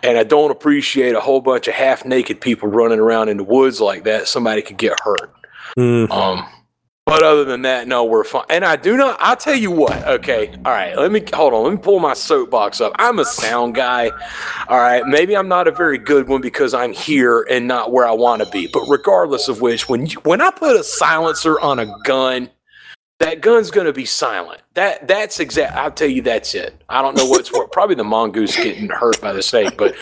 And 0.02 0.16
I 0.16 0.24
don't 0.24 0.50
appreciate 0.50 1.14
a 1.14 1.20
whole 1.20 1.40
bunch 1.40 1.68
of 1.68 1.74
half 1.74 2.04
naked 2.04 2.40
people 2.40 2.68
running 2.68 3.00
around 3.00 3.28
in 3.28 3.36
the 3.36 3.44
woods 3.44 3.80
like 3.80 4.04
that. 4.04 4.28
Somebody 4.28 4.62
could 4.62 4.78
get 4.78 4.98
hurt. 5.00 5.34
Hmm. 5.74 6.10
Um, 6.10 6.46
but 7.12 7.22
other 7.22 7.44
than 7.44 7.60
that, 7.62 7.88
no, 7.88 8.04
we're 8.04 8.24
fine. 8.24 8.46
And 8.48 8.64
I 8.64 8.76
do 8.76 8.96
not. 8.96 9.18
I'll 9.20 9.36
tell 9.36 9.54
you 9.54 9.70
what. 9.70 10.02
Okay, 10.06 10.48
all 10.64 10.72
right. 10.72 10.96
Let 10.96 11.12
me 11.12 11.22
hold 11.34 11.52
on. 11.52 11.64
Let 11.64 11.72
me 11.72 11.78
pull 11.78 12.00
my 12.00 12.14
soapbox 12.14 12.80
up. 12.80 12.92
I'm 12.96 13.18
a 13.18 13.24
sound 13.26 13.74
guy. 13.74 14.10
All 14.68 14.78
right. 14.78 15.04
Maybe 15.04 15.36
I'm 15.36 15.46
not 15.46 15.68
a 15.68 15.72
very 15.72 15.98
good 15.98 16.26
one 16.26 16.40
because 16.40 16.72
I'm 16.72 16.92
here 16.92 17.46
and 17.50 17.68
not 17.68 17.92
where 17.92 18.06
I 18.06 18.12
want 18.12 18.42
to 18.42 18.48
be. 18.50 18.66
But 18.72 18.86
regardless 18.88 19.48
of 19.48 19.60
which, 19.60 19.90
when 19.90 20.06
you, 20.06 20.20
when 20.20 20.40
I 20.40 20.50
put 20.52 20.74
a 20.74 20.82
silencer 20.82 21.60
on 21.60 21.80
a 21.80 21.94
gun, 22.04 22.48
that 23.22 23.40
gun's 23.40 23.70
going 23.70 23.86
to 23.86 23.92
be 23.92 24.04
silent. 24.04 24.60
That 24.74 25.06
that's 25.06 25.38
exact. 25.38 25.76
I'll 25.76 25.92
tell 25.92 26.08
you, 26.08 26.22
that's 26.22 26.56
it. 26.56 26.82
I 26.88 27.02
don't 27.02 27.16
know 27.16 27.26
what's 27.26 27.52
what. 27.52 27.70
Probably 27.70 27.94
the 27.94 28.04
mongoose 28.04 28.56
getting 28.56 28.88
hurt 28.88 29.20
by 29.20 29.32
the 29.32 29.42
snake, 29.42 29.76
but 29.76 29.94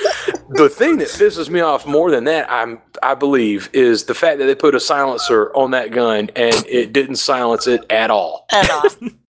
the 0.49 0.71
thing 0.71 0.97
that 0.99 1.09
pisses 1.09 1.51
me 1.51 1.61
off 1.61 1.87
more 1.87 2.11
than 2.11 2.25
that, 2.25 2.51
I'm 2.51 2.81
I 3.03 3.15
believe, 3.15 3.69
is 3.75 4.05
the 4.05 4.15
fact 4.15 4.39
that 4.39 4.47
they 4.47 4.55
put 4.55 4.75
a 4.75 4.81
silencer 4.81 5.55
on 5.55 5.73
that 5.73 5.91
gun 5.91 6.31
and 6.35 6.65
it 6.67 6.95
didn't 6.95 7.17
silence 7.17 7.67
it 7.67 7.85
at 7.91 8.11
all. 8.11 8.47
At 8.53 8.71
all. 8.71 8.85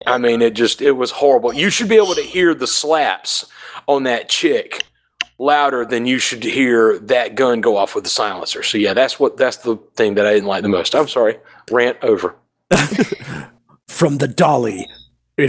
I 0.06 0.18
mean, 0.18 0.40
it 0.40 0.54
just 0.54 0.80
it 0.80 0.92
was 0.92 1.11
horrible. 1.11 1.52
You 1.52 1.68
should 1.68 1.88
be 1.88 1.97
able 1.97 2.14
to 2.14 2.23
hear 2.23 2.54
the 2.54 2.68
slaps 2.68 3.47
on 3.88 4.04
that 4.04 4.28
chick 4.28 4.85
louder 5.38 5.85
than 5.85 6.06
you 6.06 6.20
should 6.20 6.44
hear 6.44 6.99
that 7.00 7.35
gun 7.35 7.61
go 7.61 7.76
off 7.76 7.97
with 7.97 8.04
the 8.04 8.11
silencer. 8.11 8.62
So 8.62 8.78
yeah, 8.78 8.94
that's 8.94 9.18
what 9.18 9.37
that's 9.37 9.56
the 9.56 9.78
thing 9.97 10.14
that 10.14 10.26
I 10.26 10.35
didn't 10.35 10.49
like 10.49 10.62
the 10.62 10.68
most. 10.68 10.94
I'm 10.94 11.09
sorry. 11.09 11.38
Rant 11.73 11.97
over. 12.02 12.37
From 13.90 14.18
the 14.18 14.28
dolly, 14.28 14.88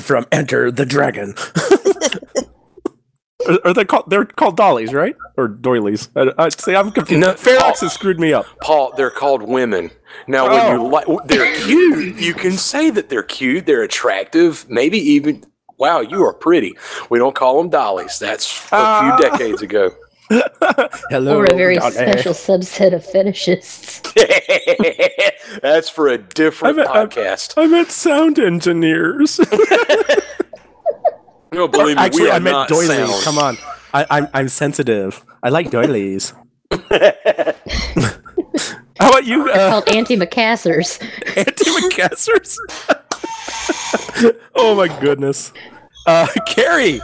from 0.01 0.25
Enter 0.31 0.71
the 0.71 0.85
Dragon. 0.85 1.35
are, 3.47 3.59
are 3.65 3.73
they 3.73 3.85
called? 3.85 4.09
They're 4.09 4.25
called 4.25 4.57
dollies, 4.57 4.93
right? 4.93 5.15
Or 5.37 5.47
doilies? 5.47 6.09
I, 6.15 6.31
I 6.37 6.49
see. 6.49 6.75
I'm 6.75 6.91
confused. 6.91 7.21
No, 7.21 7.33
Ferox 7.33 7.77
oh. 7.77 7.81
has 7.81 7.93
screwed 7.93 8.19
me 8.19 8.33
up. 8.33 8.45
Paul, 8.61 8.93
they're 8.97 9.09
called 9.11 9.43
women. 9.43 9.89
Now, 10.27 10.49
when 10.49 10.59
Oh. 10.59 10.73
you 10.73 10.89
like, 10.89 11.27
they're 11.27 11.55
cute. 11.63 12.15
You 12.17 12.33
can 12.33 12.53
say 12.53 12.89
that 12.89 13.09
they're 13.09 13.23
cute. 13.23 13.65
They're 13.65 13.83
attractive. 13.83 14.69
Maybe 14.69 14.97
even, 14.97 15.43
wow, 15.77 16.01
you 16.01 16.23
are 16.25 16.33
pretty. 16.33 16.73
We 17.09 17.17
don't 17.19 17.35
call 17.35 17.57
them 17.57 17.69
dollies. 17.69 18.19
That's 18.19 18.51
a 18.71 18.75
Ah. 18.75 19.17
few 19.17 19.29
decades 19.29 19.61
ago. 19.61 19.91
Hello, 21.09 21.37
Or 21.39 21.45
a 21.45 21.53
very 21.55 21.75
dolly. 21.75 21.91
special 21.91 22.33
subset 22.33 22.93
of 22.93 23.03
fetishists. 23.05 24.01
That's 25.61 25.89
for 25.89 26.07
a 26.07 26.17
different 26.17 26.79
I'm 26.79 26.85
a- 26.85 26.89
I'm- 26.89 27.09
podcast. 27.09 27.53
I 27.57 27.67
meant 27.67 27.91
sound 27.91 28.39
engineers. 28.39 29.39
no, 31.53 31.67
believe 31.67 31.97
me, 31.97 32.03
Actually, 32.03 32.23
we 32.23 32.29
are 32.29 32.33
I 32.35 32.39
meant 32.39 32.53
not 32.53 32.69
doilies. 32.69 32.87
sound. 33.09 33.23
Come 33.23 33.37
on, 33.37 33.57
I, 33.93 34.05
I'm 34.09 34.27
I'm 34.33 34.47
sensitive. 34.47 35.21
I 35.43 35.49
like 35.49 35.69
doilies. 35.69 36.33
How 38.99 39.09
about 39.09 39.25
you, 39.25 39.49
uh, 39.49 39.69
Called 39.71 39.89
anti-macassars. 39.89 41.01
anti-macassars? 41.35 42.57
oh 44.55 44.75
my 44.75 44.87
goodness, 44.99 45.51
uh, 46.07 46.27
Carrie. 46.47 47.01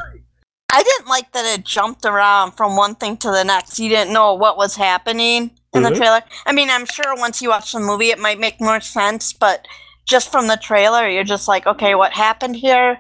I 0.71 0.83
didn't 0.83 1.07
like 1.07 1.31
that 1.31 1.45
it 1.59 1.65
jumped 1.65 2.05
around 2.05 2.51
from 2.51 2.75
one 2.75 2.95
thing 2.95 3.17
to 3.17 3.31
the 3.31 3.43
next. 3.43 3.79
You 3.79 3.89
didn't 3.89 4.13
know 4.13 4.33
what 4.33 4.57
was 4.57 4.75
happening 4.75 5.51
in 5.74 5.81
Mhm. 5.83 5.89
the 5.89 5.95
trailer. 5.95 6.21
I 6.45 6.51
mean, 6.51 6.69
I'm 6.69 6.86
sure 6.86 7.15
once 7.15 7.41
you 7.41 7.50
watch 7.50 7.71
the 7.71 7.79
movie, 7.79 8.12
it 8.12 8.19
might 8.19 8.39
make 8.39 8.59
more 8.59 8.81
sense, 8.81 9.31
but 9.33 9.65
just 10.05 10.31
from 10.31 10.47
the 10.47 10.57
trailer, 10.57 11.07
you're 11.07 11.24
just 11.24 11.47
like, 11.47 11.65
okay, 11.67 11.95
what 11.95 12.12
happened 12.13 12.57
here? 12.57 13.00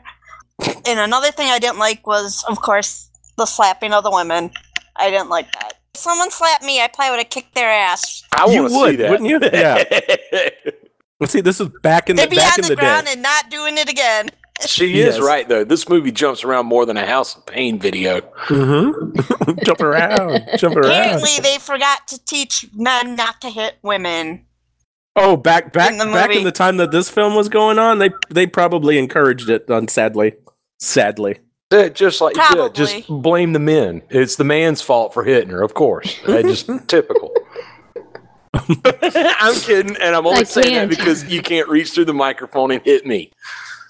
And 0.85 0.99
another 0.99 1.31
thing 1.31 1.49
I 1.49 1.59
didn't 1.59 1.77
like 1.79 2.07
was, 2.07 2.43
of 2.47 2.61
course, 2.61 3.09
the 3.37 3.45
slapping 3.45 3.93
of 3.93 4.03
the 4.03 4.11
women. 4.11 4.51
I 4.95 5.09
didn't 5.09 5.29
like 5.29 5.51
that. 5.53 5.73
If 5.93 6.01
someone 6.01 6.31
slapped 6.31 6.63
me, 6.63 6.81
I 6.81 6.87
probably 6.87 7.11
would 7.11 7.19
have 7.19 7.29
kicked 7.29 7.53
their 7.53 7.69
ass. 7.69 8.23
I 8.35 8.45
You 8.47 8.63
would, 8.63 8.71
see 8.71 8.95
that, 8.97 9.11
wouldn't 9.11 9.29
you? 9.29 9.39
Yeah. 9.53 9.83
Let's 11.19 11.33
see. 11.33 11.41
This 11.41 11.59
is 11.59 11.67
back 11.81 12.09
in 12.09 12.15
the 12.15 12.21
They'd 12.23 12.29
be 12.29 12.35
back 12.37 12.53
on 12.53 12.59
in 12.59 12.69
the, 12.69 12.69
the 12.69 12.75
ground 12.75 13.05
day. 13.07 13.13
and 13.13 13.21
not 13.23 13.49
doing 13.49 13.77
it 13.77 13.89
again. 13.89 14.29
She 14.65 14.87
Yes. 14.87 15.15
is 15.15 15.21
right 15.21 15.47
though. 15.47 15.63
This 15.63 15.87
movie 15.89 16.11
jumps 16.11 16.43
around 16.43 16.65
more 16.65 16.85
than 16.85 16.97
a 16.97 17.05
House 17.05 17.35
of 17.35 17.45
Pain 17.45 17.79
video. 17.79 18.21
Mm-hmm. 18.47 19.59
jump 19.65 19.81
around, 19.81 20.41
jump 20.57 20.75
around. 20.75 20.91
Apparently, 20.91 21.39
they 21.41 21.57
forgot 21.57 22.07
to 22.07 22.23
teach 22.25 22.65
men 22.73 23.15
not 23.15 23.41
to 23.41 23.49
hit 23.49 23.75
women. 23.81 24.45
Oh, 25.15 25.35
back 25.35 25.73
back 25.73 25.91
In 25.93 25.97
back 26.11 26.35
in 26.35 26.43
the 26.43 26.51
time 26.51 26.77
that 26.77 26.91
this 26.91 27.09
film 27.09 27.33
was 27.35 27.49
going 27.49 27.79
on, 27.79 27.97
they 27.99 28.11
they 28.29 28.45
probably 28.47 28.97
encouraged 28.97 29.49
it. 29.49 29.69
On 29.69 29.87
sadly, 29.87 30.33
sadly. 30.79 31.39
Yeah, 31.71 31.89
just 31.89 32.21
like 32.21 32.35
yeah, 32.37 32.69
just 32.71 33.07
blame 33.07 33.51
the 33.53 33.59
men. 33.59 34.01
It's 34.09 34.35
the 34.37 34.43
man's 34.45 34.81
fault 34.81 35.13
for 35.13 35.23
hitting 35.23 35.49
her, 35.49 35.61
of 35.61 35.73
course. 35.73 36.15
Just 36.25 36.69
typical. 36.87 37.33
I'm 38.53 39.55
kidding, 39.59 39.95
and 39.97 40.15
I'm 40.15 40.25
only 40.25 40.41
I 40.41 40.43
saying 40.43 40.73
that 40.73 40.79
can't. 40.87 40.89
because 40.89 41.25
you 41.25 41.41
can't 41.41 41.67
reach 41.67 41.91
through 41.91 42.05
the 42.05 42.13
microphone 42.13 42.71
and 42.71 42.81
hit 42.83 43.05
me. 43.05 43.31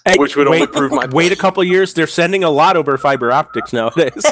Hey, 0.07 0.17
Which 0.17 0.37
would 0.37 0.47
only 0.47 0.61
wait, 0.61 0.71
prove 0.71 0.91
my 0.93 1.05
Wait 1.11 1.33
a 1.33 1.35
couple 1.35 1.61
years. 1.65 1.93
They're 1.93 2.07
sending 2.07 2.43
a 2.43 2.49
lot 2.49 2.77
over 2.77 2.97
fiber 2.97 3.29
optics 3.29 3.73
nowadays. 3.73 4.25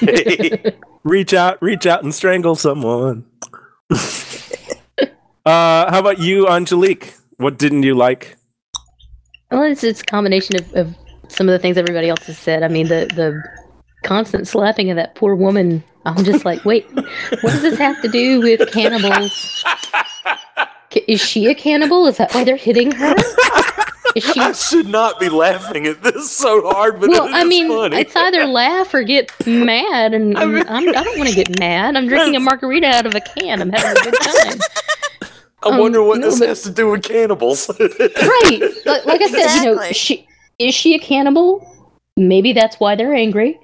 reach 1.04 1.32
out, 1.32 1.62
reach 1.62 1.86
out, 1.86 2.02
and 2.02 2.12
strangle 2.12 2.56
someone. 2.56 3.24
uh, 3.90 3.96
how 5.46 6.00
about 6.00 6.18
you, 6.18 6.48
Angelique? 6.48 7.14
What 7.36 7.58
didn't 7.58 7.84
you 7.84 7.94
like? 7.94 8.36
Well, 9.52 9.62
it's 9.62 9.84
it's 9.84 10.00
a 10.00 10.04
combination 10.04 10.56
of, 10.56 10.74
of 10.74 10.96
some 11.28 11.48
of 11.48 11.52
the 11.52 11.60
things 11.60 11.76
everybody 11.76 12.08
else 12.08 12.26
has 12.26 12.36
said. 12.36 12.64
I 12.64 12.68
mean, 12.68 12.88
the 12.88 13.08
the 13.14 13.40
constant 14.02 14.48
slapping 14.48 14.90
of 14.90 14.96
that 14.96 15.14
poor 15.14 15.36
woman. 15.36 15.84
I'm 16.06 16.24
just 16.24 16.44
like, 16.44 16.64
wait, 16.64 16.86
what 16.92 17.42
does 17.42 17.62
this 17.62 17.78
have 17.78 18.00
to 18.02 18.08
do 18.08 18.40
with 18.40 18.72
cannibals? 18.72 19.64
Is 21.06 21.20
she 21.20 21.46
a 21.46 21.54
cannibal? 21.54 22.06
Is 22.06 22.16
that 22.16 22.34
why 22.34 22.44
they're 22.44 22.56
hitting 22.56 22.90
her? 22.92 23.14
Is 24.14 24.24
she? 24.24 24.40
I 24.40 24.52
should 24.52 24.88
not 24.88 25.20
be 25.20 25.28
laughing 25.28 25.86
at 25.86 26.02
this 26.02 26.30
so 26.30 26.62
hard, 26.70 27.00
but 27.00 27.10
Well, 27.10 27.26
it 27.26 27.32
I 27.34 27.44
mean, 27.44 27.68
funny. 27.68 27.98
it's 27.98 28.16
either 28.16 28.46
laugh 28.46 28.92
or 28.94 29.02
get 29.02 29.30
mad, 29.46 30.14
and 30.14 30.36
I'm, 30.38 30.56
I'm, 30.68 30.88
I 30.88 31.04
don't 31.04 31.18
want 31.18 31.28
to 31.30 31.34
get 31.34 31.58
mad. 31.58 31.96
I'm 31.96 32.06
drinking 32.08 32.36
a 32.36 32.40
margarita 32.40 32.86
out 32.86 33.06
of 33.06 33.14
a 33.14 33.20
can. 33.20 33.60
I'm 33.60 33.70
having 33.70 34.00
a 34.00 34.04
good 34.10 34.14
time. 34.20 34.58
I 35.62 35.70
um, 35.70 35.78
wonder 35.78 36.02
what 36.02 36.20
no, 36.20 36.30
this 36.30 36.38
but- 36.38 36.48
has 36.48 36.62
to 36.62 36.70
do 36.70 36.90
with 36.90 37.02
cannibals. 37.02 37.68
Right. 37.80 38.60
Like, 38.86 39.04
like 39.04 39.22
I 39.22 39.28
said, 39.28 39.64
you 39.64 39.74
know, 39.74 39.82
she 39.92 40.26
is 40.58 40.74
she 40.74 40.94
a 40.94 40.98
cannibal? 40.98 41.66
Maybe 42.16 42.52
that's 42.52 42.80
why 42.80 42.96
they're 42.96 43.14
angry. 43.14 43.60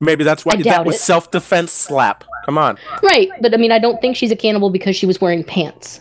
Maybe 0.00 0.24
that's 0.24 0.44
why 0.44 0.54
I 0.54 0.62
that 0.62 0.84
was 0.84 0.96
it. 0.96 1.00
self 1.00 1.30
defense 1.30 1.72
slap. 1.72 2.24
Come 2.44 2.58
on. 2.58 2.76
Right, 3.02 3.30
but 3.40 3.54
I 3.54 3.56
mean, 3.56 3.70
I 3.72 3.78
don't 3.78 4.00
think 4.00 4.16
she's 4.16 4.32
a 4.32 4.36
cannibal 4.36 4.68
because 4.70 4.96
she 4.96 5.06
was 5.06 5.20
wearing 5.20 5.44
pants. 5.44 6.00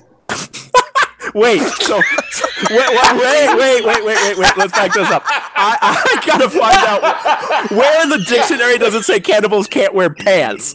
Wait, 1.34 1.60
so 1.82 1.98
wait, 2.70 2.90
wait, 2.90 3.14
wait, 3.14 3.56
wait, 3.58 3.86
wait, 3.86 3.86
wait, 3.86 4.06
wait, 4.06 4.38
wait. 4.38 4.58
Let's 4.58 4.72
back 4.74 4.94
this 4.94 5.10
up. 5.10 5.24
I, 5.28 5.78
I 5.82 6.24
gotta 6.28 6.50
find 6.50 6.78
out 6.78 7.72
where 7.72 8.04
in 8.04 8.10
the 8.10 8.20
dictionary 8.28 8.78
does 8.78 8.96
it 8.96 9.04
say 9.04 9.20
cannibals 9.20 9.68
can't 9.68 9.94
wear 9.94 10.10
pants. 10.10 10.74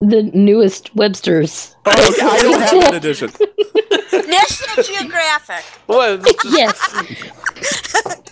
The 0.00 0.30
newest 0.34 0.94
Webster's. 0.94 1.74
Oh, 1.86 1.90
okay, 2.12 2.22
I 2.22 2.38
don't 2.42 2.60
have 2.60 2.88
an 2.90 2.94
edition. 2.96 3.30
National 4.12 4.82
Geographic. 4.84 5.64
well, 5.86 6.20
Yes, 6.44 6.78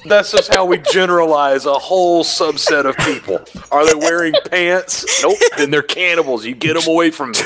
that's 0.07 0.33
just 0.33 0.53
how 0.53 0.67
we 0.67 0.79
generalize 0.79 1.65
a 1.67 1.75
whole 1.75 2.23
subset 2.25 2.85
of 2.85 2.97
people. 2.99 3.41
Are 3.71 3.87
they 3.87 3.95
wearing 3.95 4.35
pants? 4.51 5.23
Nope. 5.23 5.39
Then 5.57 5.71
they're 5.71 5.83
cannibals. 5.83 6.45
You 6.45 6.55
get 6.55 6.75
them 6.75 6.87
away 6.93 7.11
from 7.11 7.31
me. 7.31 7.39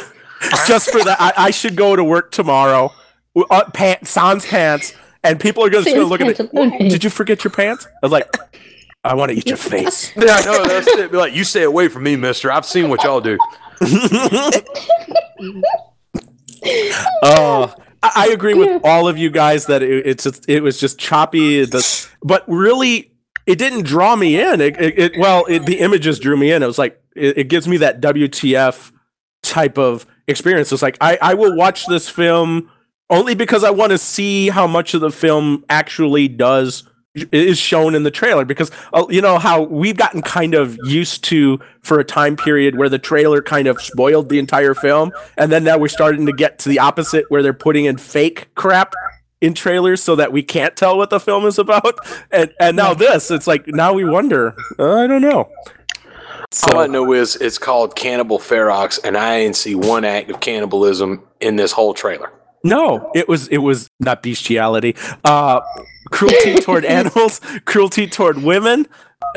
Just 0.66 0.90
for 0.90 1.03
that, 1.05 1.20
I, 1.20 1.33
I 1.37 1.50
should 1.50 1.76
go 1.76 1.94
to 1.94 2.03
work 2.03 2.31
tomorrow. 2.31 2.92
With, 3.38 3.46
Uh, 3.51 3.64
pants, 3.72 4.11
sans 4.11 4.44
pants, 4.46 4.94
and 5.22 5.38
people 5.40 5.64
are 5.64 5.70
just 5.70 5.87
gonna 5.87 6.03
look 6.05 6.20
at 6.20 6.29
it. 6.29 6.37
pants. 6.38 6.53
"Oh, 6.55 6.70
Did 6.88 7.05
you 7.05 7.11
forget 7.11 7.42
your 7.44 7.51
pants? 7.51 7.87
I 7.87 7.90
was 8.03 8.12
like, 8.12 8.29
I 9.05 9.14
want 9.14 9.31
to 9.33 9.37
eat 9.38 9.46
your 9.48 9.57
face. 9.57 10.12
Yeah, 10.16 10.35
I 10.35 10.44
know. 10.44 10.64
That's 10.66 10.87
it. 10.88 11.11
Be 11.11 11.16
like, 11.16 11.35
you 11.35 11.44
stay 11.44 11.62
away 11.62 11.88
from 11.88 12.03
me, 12.03 12.16
mister. 12.16 12.51
I've 12.53 12.66
seen 12.66 12.88
what 12.88 13.03
y'all 13.05 13.20
do. 13.20 13.38
Oh, 17.22 17.74
I, 18.03 18.12
I 18.14 18.29
agree 18.33 18.55
with 18.55 18.81
all 18.85 19.09
of 19.09 19.18
you 19.18 19.31
guys 19.31 19.66
that 19.66 19.83
it, 19.83 20.07
it's 20.07 20.24
just, 20.24 20.48
it 20.48 20.61
was 20.62 20.79
just 20.79 20.98
choppy. 20.98 21.64
The, 21.64 22.09
but 22.22 22.44
really, 22.46 23.12
it 23.46 23.59
didn't 23.59 23.85
draw 23.85 24.14
me 24.16 24.40
in. 24.40 24.61
It, 24.61 24.81
it, 24.81 24.98
it 24.98 25.12
well, 25.18 25.44
it, 25.46 25.66
the 25.66 25.81
images 25.81 26.18
drew 26.18 26.37
me 26.37 26.53
in. 26.53 26.62
It 26.62 26.66
was 26.66 26.79
like 26.79 27.01
it, 27.16 27.38
it 27.38 27.44
gives 27.48 27.66
me 27.68 27.79
that 27.79 28.01
WTF 28.01 28.92
type 29.42 29.79
of 29.79 30.07
experience. 30.27 30.72
It's 30.72 30.83
like 30.83 30.96
I, 31.01 31.18
I 31.20 31.35
will 31.35 31.57
watch 31.57 31.87
this 31.87 32.09
film 32.09 32.70
only 33.11 33.35
because 33.35 33.64
I 33.64 33.71
want 33.71 33.92
to 33.92 33.99
see 33.99 34.49
how 34.49 34.66
much 34.66 34.94
of 34.94 35.01
the 35.01 35.11
film 35.11 35.64
actually 35.68 36.29
does 36.29 36.85
is 37.33 37.59
shown 37.59 37.97
in 37.97 38.05
the 38.05 38.11
trailer 38.12 38.44
because 38.44 38.71
uh, 38.92 39.05
you 39.11 39.21
know 39.21 39.38
how 39.38 39.62
we've 39.62 39.97
gotten 39.97 40.23
kind 40.23 40.55
of 40.55 40.79
used 40.85 41.25
to 41.25 41.59
for 41.81 41.99
a 41.99 42.05
time 42.05 42.37
period 42.37 42.77
where 42.77 42.88
the 42.88 42.99
trailer 42.99 43.42
kind 43.42 43.66
of 43.66 43.81
spoiled 43.81 44.29
the 44.29 44.38
entire 44.38 44.73
film 44.73 45.11
and 45.37 45.51
then 45.51 45.64
now 45.64 45.77
we're 45.77 45.88
starting 45.88 46.27
to 46.27 46.33
get 46.33 46.61
to 46.61 46.68
the 46.68 46.79
opposite 46.79 47.25
where 47.29 47.42
they're 47.42 47.53
putting 47.53 47.87
in 47.87 47.97
fake 47.97 48.55
crap 48.55 48.94
in 49.40 49.55
trailers 49.55 50.03
so 50.03 50.16
that 50.16 50.33
we 50.33 50.42
can't 50.42 50.77
tell 50.77 50.97
what 50.97 51.11
the 51.11 51.21
film 51.21 51.44
is 51.47 51.59
about. 51.59 51.99
And 52.31 52.53
and 52.61 52.77
now 52.77 52.92
this 52.94 53.31
it's 53.31 53.47
like 53.47 53.66
now 53.66 53.94
we 53.94 54.05
wonder. 54.05 54.55
Uh, 54.79 54.97
I 54.97 55.07
don't 55.07 55.23
know. 55.23 55.51
So 56.51 56.73
All 56.73 56.81
I 56.81 56.87
know 56.87 57.12
is 57.12 57.37
it's 57.37 57.59
called 57.59 57.94
Cannibal 57.97 58.38
Ferox, 58.38 58.99
and 59.03 59.16
I 59.16 59.42
didn't 59.42 59.57
see 59.57 59.75
one 59.75 60.05
act 60.05 60.31
of 60.31 60.40
cannibalism 60.40 61.23
in 61.40 61.57
this 61.57 61.73
whole 61.73 61.94
trailer. 61.94 62.31
No, 62.64 63.11
it 63.14 63.29
was 63.29 63.49
it 63.49 63.59
was 63.59 63.88
not 64.01 64.23
bestiality. 64.23 64.97
Uh 65.25 65.61
cruelty 66.11 66.55
toward 66.61 66.85
animals, 66.85 67.40
cruelty 67.64 68.07
toward 68.07 68.42
women. 68.42 68.87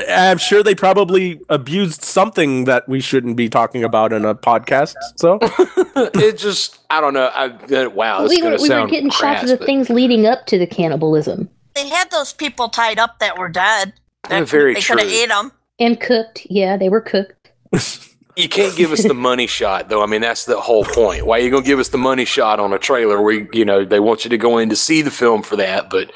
I'm 0.10 0.38
sure 0.38 0.64
they 0.64 0.76
probably 0.76 1.42
abused 1.50 2.02
something 2.04 2.64
that 2.66 2.88
we 2.88 3.02
shouldn't 3.02 3.36
be 3.36 3.50
talking 3.50 3.84
about 3.84 4.14
in 4.14 4.24
a 4.26 4.34
podcast. 4.36 4.94
So 5.18 5.40
it 5.42 6.38
just, 6.38 6.80
I 6.90 7.02
don't 7.02 7.14
know. 7.14 7.26
I, 7.34 7.48
uh, 7.48 7.90
wow, 7.90 8.22
this 8.22 8.30
we 8.30 8.36
is 8.38 8.42
were 8.44 8.48
going 8.50 8.58
to 8.58 8.64
we 8.64 8.70
were 8.70 8.76
sound 8.76 8.92
getting 8.92 9.10
crass, 9.10 9.40
shots 9.40 9.44
of 9.44 9.50
the 9.50 9.58
but- 9.58 9.66
things 9.66 9.90
leading 9.90 10.28
up 10.28 10.46
to 10.48 10.58
the 10.58 10.68
cannibalism 10.68 11.50
They 11.76 11.90
had 11.90 12.10
those 12.12 12.32
people 12.32 12.70
tied 12.70 13.00
up 13.00 13.20
that 13.20 13.38
were 13.38 13.50
dead. 13.50 13.94
Yeah, 14.30 14.40
That 14.42 14.50
very 14.50 14.76
they 14.76 14.82
could 14.82 15.00
have 15.00 15.08
true. 15.10 15.18
ate 15.18 15.30
them. 15.30 15.52
and 15.80 16.00
cooked. 16.00 16.46
Yeah, 16.50 16.78
they 16.78 16.88
were 16.90 17.02
cooked. 17.02 17.52
You 18.42 18.50
can't 18.50 18.76
give 18.76 18.92
us 18.92 19.04
the 19.04 19.14
money 19.14 19.48
shot, 19.48 19.90
though. 19.90 20.02
I 20.02 20.06
mean, 20.08 20.22
that's 20.22 20.46
the 20.46 20.60
whole 20.60 20.84
point. 20.84 21.26
Why 21.26 21.40
are 21.40 21.42
you 21.42 21.52
going 21.52 21.64
to 21.64 21.68
give 21.68 21.80
us 21.80 21.90
the 21.90 21.98
money 21.98 22.26
shot 22.26 22.60
on 22.60 22.74
a 22.74 22.80
trailer 22.80 23.22
where, 23.22 23.48
you 23.54 23.66
know, 23.66 23.86
they 23.86 24.00
want 24.00 24.24
you 24.24 24.30
to 24.30 24.38
go 24.38 24.58
in 24.58 24.70
to 24.70 24.76
see 24.76 25.02
the 25.02 25.12
film 25.12 25.44
for 25.44 25.56
that? 25.58 25.90
But 25.90 26.12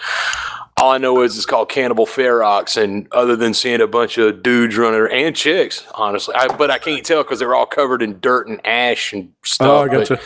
all 0.78 0.92
I 0.92 0.98
know 0.98 1.22
is 1.22 1.38
it's 1.38 1.46
called 1.46 1.70
Cannibal 1.70 2.06
Ferox. 2.06 2.82
And 2.82 3.08
other 3.12 3.36
than 3.36 3.54
seeing 3.54 3.82
a 3.82 3.88
bunch 3.88 4.18
of 4.18 4.42
dudes 4.42 4.76
running, 4.78 5.08
and 5.12 5.36
chicks, 5.36 5.86
honestly, 5.94 6.36
I, 6.36 6.48
but 6.56 6.72
I 6.72 6.80
can't 6.80 7.06
tell 7.06 7.24
because 7.24 7.40
they're 7.40 7.56
all 7.56 7.66
covered 7.66 8.02
in 8.02 8.20
dirt 8.20 8.48
and 8.48 8.66
ash 8.66 9.14
and 9.14 9.32
stuff. 9.44 9.68
Oh, 9.68 9.84
I 9.84 9.88
gotcha. 9.88 10.20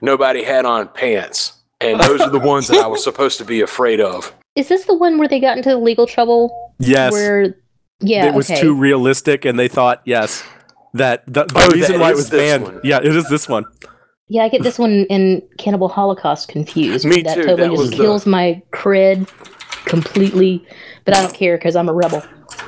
Nobody 0.00 0.44
had 0.44 0.64
on 0.64 0.88
pants. 0.88 1.54
And 1.80 2.00
those 2.00 2.20
are 2.20 2.30
the 2.30 2.38
ones 2.38 2.68
that 2.68 2.78
I 2.78 2.86
was 2.86 3.02
supposed 3.02 3.38
to 3.38 3.44
be 3.44 3.60
afraid 3.60 4.00
of. 4.00 4.32
Is 4.54 4.68
this 4.68 4.84
the 4.84 4.94
one 4.94 5.18
where 5.18 5.26
they 5.26 5.40
got 5.40 5.56
into 5.56 5.76
legal 5.76 6.06
trouble? 6.06 6.74
yes, 6.78 7.12
Where, 7.12 7.56
yeah, 8.00 8.26
it 8.26 8.34
was 8.34 8.50
okay. 8.50 8.60
too 8.60 8.74
realistic, 8.74 9.44
and 9.44 9.58
they 9.58 9.66
thought 9.68 10.00
yes 10.04 10.44
that 10.94 11.24
the, 11.26 11.44
the 11.44 11.52
Oh, 11.56 11.70
reason 11.72 11.92
that 11.92 12.00
why 12.00 12.10
it 12.10 12.16
was 12.16 12.30
banned. 12.30 12.64
one. 12.64 12.80
Yeah, 12.84 12.98
it 12.98 13.14
is 13.16 13.28
this 13.28 13.48
one. 13.48 13.64
Yeah, 14.28 14.44
I 14.44 14.48
get 14.48 14.62
this 14.62 14.78
one 14.78 15.04
in 15.10 15.42
Cannibal 15.58 15.88
Holocaust 15.88 16.48
confused. 16.48 17.04
Me 17.06 17.22
that 17.22 17.34
too, 17.34 17.42
totally 17.42 17.62
that 17.62 17.70
was 17.70 17.80
just 17.80 17.90
the- 17.92 17.96
kills 17.96 18.26
my 18.26 18.62
cred 18.72 19.28
completely. 19.86 20.66
But 21.04 21.16
I 21.16 21.22
don't 21.22 21.34
care 21.34 21.56
because 21.56 21.76
I'm 21.76 21.88
a 21.88 21.92
rebel. 21.92 22.22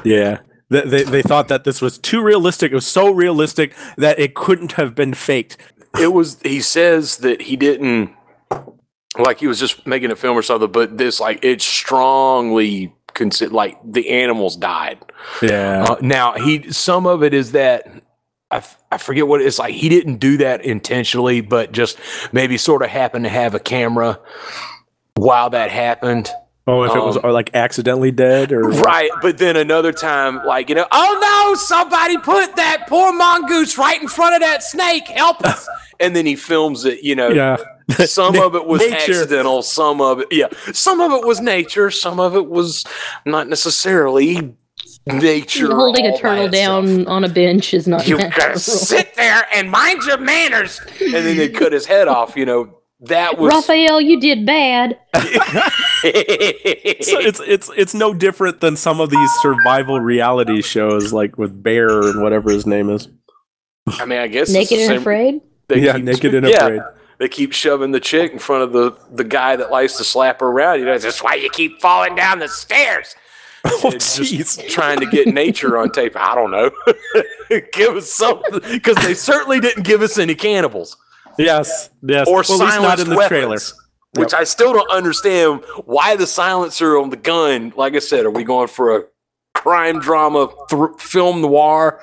Yeah. 0.05 0.41
They, 0.71 0.81
they, 0.83 1.03
they 1.05 1.23
thought 1.23 1.49
that 1.49 1.65
this 1.65 1.81
was 1.81 1.99
too 1.99 2.23
realistic. 2.23 2.73
It 2.73 2.75
was 2.75 2.87
so 2.87 3.11
realistic 3.11 3.75
that 3.97 4.19
it 4.19 4.35
couldn't 4.35 4.73
have 4.73 4.95
been 4.95 5.15
faked. 5.15 5.57
it 6.01 6.13
was 6.13 6.41
he 6.43 6.61
says 6.61 7.19
that 7.19 7.43
he 7.43 7.55
didn't 7.57 8.11
like 9.19 9.39
he 9.39 9.47
was 9.47 9.61
just 9.61 9.87
making 9.87 10.11
a 10.11 10.17
film 10.17 10.37
or 10.37 10.43
something 10.43 10.73
but 10.73 10.99
this 10.99 11.21
like 11.21 11.39
it 11.45 11.63
strongly 11.63 12.93
consider 13.15 13.53
like 13.55 13.79
the 13.85 14.11
animals 14.11 14.57
died 14.57 14.99
Yeah. 15.41 15.85
uh, 15.85 15.97
now 16.01 16.33
he 16.33 16.73
some 16.73 17.07
of 17.07 17.23
it 17.23 17.33
is 17.33 17.53
that 17.53 17.87
I, 18.55 18.65
I 18.93 18.99
forget 18.99 19.27
what 19.27 19.43
it's 19.43 19.59
like 19.59 19.75
he 19.75 19.89
didn't 19.89 20.17
do 20.17 20.37
that 20.39 20.65
intentionally 20.65 21.41
but 21.41 21.73
just 21.73 21.99
maybe 22.33 22.57
sort 22.57 22.83
of 22.83 22.89
happened 22.91 23.25
to 23.25 23.31
have 23.31 23.55
a 23.55 23.61
camera 23.61 24.21
while 25.17 25.51
that 25.51 25.71
happened 25.71 26.31
oh, 26.67 26.85
if 26.85 26.95
it 26.95 27.01
was 27.03 27.17
um, 27.17 27.23
or 27.25 27.33
like 27.33 27.55
accidentally 27.55 28.11
dead 28.11 28.53
or 28.53 28.63
Right, 28.63 29.11
but 29.23 29.39
then 29.39 29.57
another 29.57 29.93
time, 29.93 30.45
like 30.45 30.69
you 30.69 30.75
know, 30.75 30.87
oh 30.91 31.19
no, 31.51 31.55
somebody 31.55 32.17
put 32.19 32.57
that 32.57 32.87
poor 32.89 33.13
mongoose 33.13 33.79
right 33.79 34.01
in 34.01 34.09
front 34.09 34.35
of 34.35 34.41
that 34.41 34.63
snake. 34.63 35.07
Help 35.09 35.43
us! 35.45 35.69
and 36.01 36.15
then 36.15 36.27
he 36.27 36.37
films 36.37 36.85
it, 36.85 37.03
you 37.03 37.15
know, 37.15 37.29
Yeah. 37.29 37.57
Some 38.07 38.37
of 38.37 38.55
it 38.55 38.67
was 38.67 38.81
Nature. 38.81 38.95
accidental. 38.97 39.63
Some 39.63 40.01
of 40.01 40.21
it, 40.21 40.29
yeah, 40.31 40.47
some 40.73 41.03
of 41.03 41.13
it 41.13 41.27
was 41.27 41.41
nature. 41.43 41.91
Some 41.91 42.19
of 42.19 42.35
it 42.35 42.49
was 42.49 42.83
not 43.27 43.47
necessarily 43.47 44.57
nature. 45.07 45.75
Holding 45.75 46.07
all 46.07 46.15
a 46.15 46.19
turtle 46.19 46.47
itself. 46.47 46.85
down 46.87 47.07
on 47.07 47.25
a 47.25 47.29
bench 47.29 47.75
is 47.75 47.87
not 47.87 48.07
You 48.09 48.17
natural. 48.17 48.47
gotta 48.49 48.59
sit 48.59 49.15
there 49.17 49.47
and 49.55 49.71
mind 49.71 50.03
your 50.07 50.19
manners. 50.19 50.81
And 51.01 51.13
then 51.15 51.37
they 51.37 51.49
cut 51.49 51.73
his 51.73 51.87
head 51.87 52.09
off. 52.09 52.37
You 52.37 52.47
know 52.47 52.79
that 53.01 53.39
was. 53.39 53.53
Raphael, 53.53 54.01
you 54.01 54.19
did 54.21 54.47
bad. 54.47 54.99
So 56.05 57.19
it's 57.19 57.41
it's 57.47 57.71
it's 57.77 57.95
no 57.95 58.13
different 58.15 58.61
than 58.61 58.77
some 58.77 59.01
of 59.01 59.11
these 59.11 59.31
survival 59.41 60.01
reality 60.01 60.61
shows, 60.63 61.13
like 61.13 61.39
with 61.39 61.63
Bear 61.63 62.03
and 62.03 62.23
whatever 62.23 62.51
his 62.51 62.67
name 62.67 62.91
is. 62.91 63.09
I 63.87 64.05
mean, 64.07 64.19
I 64.19 64.29
guess 64.29 64.51
Naked 64.53 64.79
and 64.79 64.89
same- 64.89 65.01
afraid. 65.01 65.41
they 65.69 65.81
yeah, 65.81 65.95
keep- 65.95 66.05
naked 66.05 66.35
and 66.35 66.47
yeah, 66.49 66.67
afraid. 66.67 66.81
They 67.19 67.29
keep 67.29 67.53
shoving 67.53 67.93
the 67.93 68.01
chick 68.01 68.33
in 68.33 68.39
front 68.39 68.63
of 68.65 68.73
the 68.73 68.97
the 69.13 69.25
guy 69.25 69.57
that 69.57 69.71
likes 69.71 69.97
to 69.99 70.05
slap 70.05 70.41
her 70.41 70.47
around. 70.47 70.81
You 70.81 70.87
know, 70.87 70.99
that's 70.99 71.23
why 71.23 71.35
you 71.35 71.49
keep 71.51 71.81
falling 71.81 72.15
down 72.15 72.39
the 72.39 72.49
stairs. 72.49 73.15
Oh, 73.83 73.91
just 73.91 74.21
jeez. 74.21 74.69
trying 74.69 75.01
to 75.01 75.07
get 75.07 75.27
nature 75.29 75.79
on 75.79 75.91
tape. 75.91 76.15
I 76.17 76.35
don't 76.35 76.51
know. 76.51 76.71
give 77.73 77.97
us 77.97 78.11
something 78.13 78.61
because 78.73 78.97
they 78.99 79.15
certainly 79.15 79.59
didn't 79.61 79.85
give 79.85 80.03
us 80.03 80.19
any 80.19 80.35
cannibals 80.35 80.97
Yes, 81.39 81.91
yes. 82.03 82.29
or 82.29 82.43
Well, 82.49 82.63
at 82.63 82.67
not 82.67 82.73
silenced 82.73 83.05
in 83.05 83.11
the 83.11 83.17
weapons. 83.17 83.29
trailer. 83.29 83.59
Which 84.17 84.33
I 84.35 84.45
still 84.45 84.73
don't 84.75 84.91
understand 84.91 85.65
why 85.87 86.15
the 86.17 86.27
silencer 86.27 86.97
on 86.99 87.11
the 87.11 87.17
gun. 87.17 87.73
Like 87.77 87.95
I 87.95 87.99
said, 87.99 88.25
are 88.27 88.31
we 88.31 88.45
going 88.45 88.69
for 88.69 88.97
a 88.97 89.05
crime 89.55 89.99
drama 89.99 90.49
thr 90.71 90.87
film 90.99 91.41
noir 91.43 92.01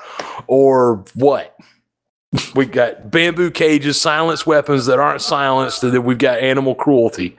or 0.47 1.05
what? 1.15 1.55
We 2.55 2.65
got 2.65 3.11
bamboo 3.11 3.51
cages, 3.51 3.99
silenced 4.01 4.45
weapons 4.47 4.85
that 4.87 4.99
aren't 4.99 5.21
silenced, 5.21 5.83
and 5.83 5.93
then 5.93 6.03
we've 6.03 6.17
got 6.17 6.39
animal 6.39 6.75
cruelty, 6.75 7.37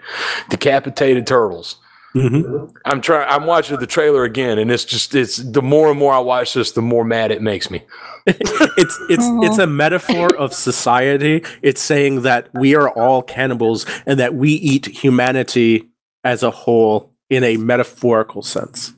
decapitated 0.49 1.27
turtles. 1.27 1.77
Mhm. 2.15 2.71
I'm 2.85 3.01
trying. 3.01 3.27
I'm 3.29 3.47
watching 3.47 3.79
the 3.79 3.87
trailer 3.87 4.25
again, 4.25 4.59
and 4.59 4.71
it's 4.71 4.85
just 4.85 5.15
it's 5.15 5.37
the 5.39 5.63
more 5.63 5.91
and 5.91 5.99
more 5.99 6.13
I 6.13 6.19
watch 6.19 6.53
this, 6.53 6.73
the 6.73 6.83
more 6.83 7.05
mad 7.05 7.31
it 7.31 7.41
makes 7.43 7.71
me. 7.71 7.83
It's 8.27 8.99
it's 9.09 9.25
it's 9.43 9.59
a 9.59 9.67
metaphor 9.67 10.35
of 10.37 10.53
society. 10.55 11.43
It's 11.63 11.81
saying 11.81 12.23
that 12.23 12.49
we 12.55 12.75
are 12.75 12.89
all 12.91 13.23
cannibals 13.23 13.85
and 14.07 14.19
that 14.21 14.35
we 14.35 14.51
eat 14.53 14.87
humanity 14.87 15.89
as 16.23 16.43
a 16.43 16.51
whole 16.51 17.13
in 17.31 17.43
a 17.45 17.57
metaphorical 17.57 18.43
sense. 18.43 18.93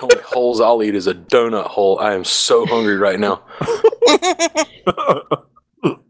Only 0.00 0.20
holes 0.22 0.60
I'll 0.60 0.82
eat 0.82 0.94
is 0.94 1.06
a 1.06 1.14
donut 1.14 1.66
hole. 1.66 1.98
I 2.00 2.14
am 2.14 2.24
so 2.24 2.64
hungry 2.66 2.96
right 2.96 3.20
now. 3.20 3.42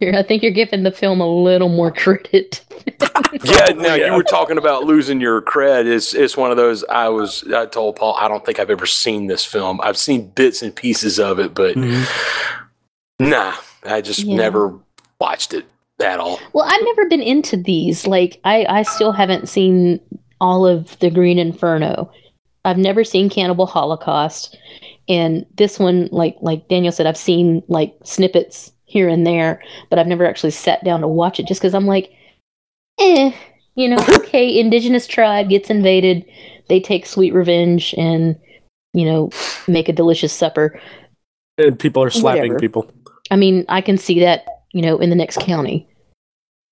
Here, 0.00 0.14
I 0.14 0.22
think 0.22 0.42
you're 0.42 0.52
giving 0.52 0.82
the 0.82 0.92
film 0.92 1.20
a 1.20 1.26
little 1.26 1.68
more 1.68 1.90
credit. 1.92 2.64
Yeah, 3.44 3.68
now 3.76 3.94
yeah. 3.94 4.06
you 4.06 4.14
were 4.14 4.22
talking 4.22 4.58
about 4.58 4.84
losing 4.84 5.20
your 5.20 5.40
cred. 5.40 5.86
It's 5.86 6.14
it's 6.14 6.36
one 6.36 6.50
of 6.50 6.56
those. 6.56 6.84
I 6.84 7.08
was 7.08 7.44
I 7.52 7.66
told 7.66 7.96
Paul 7.96 8.14
I 8.16 8.28
don't 8.28 8.44
think 8.44 8.58
I've 8.58 8.70
ever 8.70 8.86
seen 8.86 9.26
this 9.26 9.44
film. 9.44 9.80
I've 9.82 9.96
seen 9.96 10.28
bits 10.30 10.60
and 10.62 10.74
pieces 10.74 11.18
of 11.18 11.38
it, 11.38 11.54
but 11.54 11.76
mm-hmm. 11.76 13.28
nah, 13.30 13.54
I 13.84 14.00
just 14.00 14.20
Yeah. 14.20 14.36
never 14.36 14.78
watched 15.18 15.54
it 15.54 15.64
at 16.00 16.20
all. 16.20 16.38
well, 16.52 16.64
I've 16.68 16.82
never 16.82 17.08
been 17.08 17.22
into 17.22 17.56
these. 17.56 18.06
Like, 18.06 18.40
I, 18.44 18.66
I 18.68 18.82
still 18.82 19.12
haven't 19.12 19.48
seen 19.48 20.00
all 20.40 20.66
of 20.66 20.98
the 20.98 21.10
Green 21.10 21.38
Inferno. 21.38 22.10
I've 22.64 22.78
never 22.78 23.04
seen 23.04 23.30
Cannibal 23.30 23.66
Holocaust, 23.66 24.58
and 25.08 25.46
this 25.56 25.78
one, 25.78 26.08
like 26.12 26.36
like 26.40 26.68
Daniel 26.68 26.92
said, 26.92 27.06
I've 27.06 27.16
seen 27.16 27.62
like 27.68 27.94
snippets 28.04 28.72
here 28.92 29.08
and 29.08 29.26
there, 29.26 29.62
but 29.88 29.98
I've 29.98 30.06
never 30.06 30.26
actually 30.26 30.50
sat 30.50 30.84
down 30.84 31.00
to 31.00 31.08
watch 31.08 31.40
it 31.40 31.46
just 31.46 31.60
because 31.60 31.74
I'm 31.74 31.86
like, 31.86 32.12
eh, 33.00 33.32
you 33.74 33.88
know, 33.88 33.96
okay, 34.16 34.58
indigenous 34.58 35.06
tribe 35.06 35.48
gets 35.48 35.70
invaded, 35.70 36.24
they 36.68 36.78
take 36.78 37.06
sweet 37.06 37.32
revenge 37.32 37.94
and 37.96 38.38
you 38.92 39.06
know 39.06 39.30
make 39.66 39.88
a 39.88 39.92
delicious 39.92 40.32
supper. 40.32 40.78
And 41.58 41.78
people 41.78 42.02
are 42.02 42.10
slapping 42.10 42.52
Whatever. 42.52 42.58
people. 42.60 42.92
I 43.30 43.36
mean, 43.36 43.64
I 43.68 43.80
can 43.80 43.96
see 43.96 44.20
that 44.20 44.44
you 44.72 44.82
know 44.82 44.98
in 44.98 45.10
the 45.10 45.16
next 45.16 45.40
county. 45.40 45.88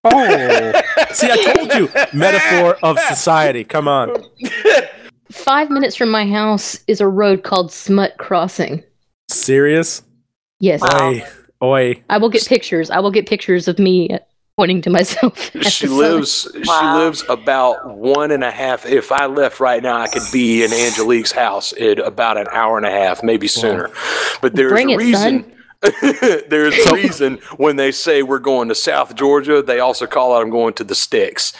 Oh, 0.04 0.72
see, 1.12 1.30
I 1.30 1.54
told 1.54 1.74
you, 1.74 1.88
metaphor 2.12 2.78
of 2.82 2.98
society. 3.08 3.64
Come 3.64 3.88
on. 3.88 4.14
Five 5.30 5.70
minutes 5.70 5.94
from 5.94 6.10
my 6.10 6.26
house 6.26 6.78
is 6.86 7.00
a 7.00 7.08
road 7.08 7.44
called 7.44 7.70
Smut 7.70 8.16
Crossing. 8.18 8.82
Serious? 9.28 10.02
Yes, 10.58 10.82
Oi, 10.82 11.22
oi. 11.62 12.02
I 12.08 12.18
will 12.18 12.30
get 12.30 12.46
pictures. 12.46 12.90
I 12.90 12.98
will 13.00 13.10
get 13.10 13.26
pictures 13.28 13.68
of 13.68 13.78
me 13.78 14.10
pointing 14.56 14.82
to 14.82 14.90
myself. 14.90 15.50
She 15.62 15.86
the 15.86 15.90
sign. 15.92 15.98
lives. 15.98 16.48
She 16.52 16.68
lives 16.68 17.24
about 17.28 17.96
one 17.96 18.30
and 18.30 18.44
a 18.44 18.50
half. 18.50 18.84
If 18.86 19.10
I 19.12 19.26
left 19.26 19.60
right 19.60 19.82
now, 19.82 19.98
I 19.98 20.08
could 20.08 20.22
be 20.32 20.62
in 20.64 20.72
Angelique's 20.72 21.32
house 21.32 21.72
in 21.72 21.98
about 22.00 22.36
an 22.36 22.46
hour 22.52 22.76
and 22.76 22.86
a 22.86 22.90
half, 22.90 23.22
maybe 23.22 23.48
sooner. 23.48 23.90
But 24.42 24.54
there's 24.54 24.72
Bring 24.72 24.92
a 24.92 24.96
reason. 24.98 25.44
son. 25.44 25.52
there's 26.48 26.76
a 26.86 26.94
reason 26.94 27.38
when 27.56 27.76
they 27.76 27.90
say 27.90 28.22
we're 28.22 28.38
going 28.38 28.68
to 28.68 28.74
South 28.74 29.14
Georgia, 29.14 29.62
they 29.62 29.80
also 29.80 30.06
call 30.06 30.36
out 30.36 30.42
I'm 30.42 30.50
going 30.50 30.74
to 30.74 30.84
the 30.84 30.94
sticks. 30.94 31.54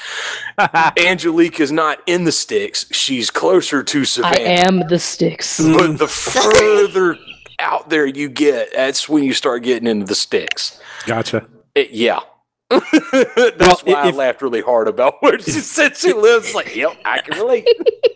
Angelique 0.99 1.59
is 1.59 1.73
not 1.73 2.03
in 2.07 2.25
the 2.25 2.33
sticks; 2.33 2.85
she's 2.91 3.31
closer 3.31 3.83
to 3.83 4.05
Savannah. 4.05 4.37
I 4.37 4.43
am 4.43 4.83
the 4.89 4.99
sticks. 4.99 5.59
But 5.59 5.97
the 5.97 6.07
further 6.07 7.17
out 7.61 7.91
there 7.91 8.07
you 8.07 8.29
get, 8.29 8.73
that's 8.75 9.09
when 9.09 9.23
you 9.23 9.33
start 9.33 9.63
getting 9.63 9.87
into 9.89 10.07
the 10.07 10.15
sticks. 10.15 10.81
Gotcha. 11.07 11.47
It- 11.75 11.91
yeah. 11.91 12.21
That's 12.71 13.83
Well, 13.85 13.85
why 13.85 13.95
I 13.95 14.11
laughed 14.11 14.43
really 14.43 14.61
hard 14.61 14.87
about 14.87 15.21
where 15.23 15.41
she 15.41 15.51
said 15.61 15.97
she 15.97 16.13
lives. 16.13 16.55
Like, 16.55 16.77
yep, 16.77 16.97
I 17.05 17.21
can 17.21 17.37
relate. 17.37 17.67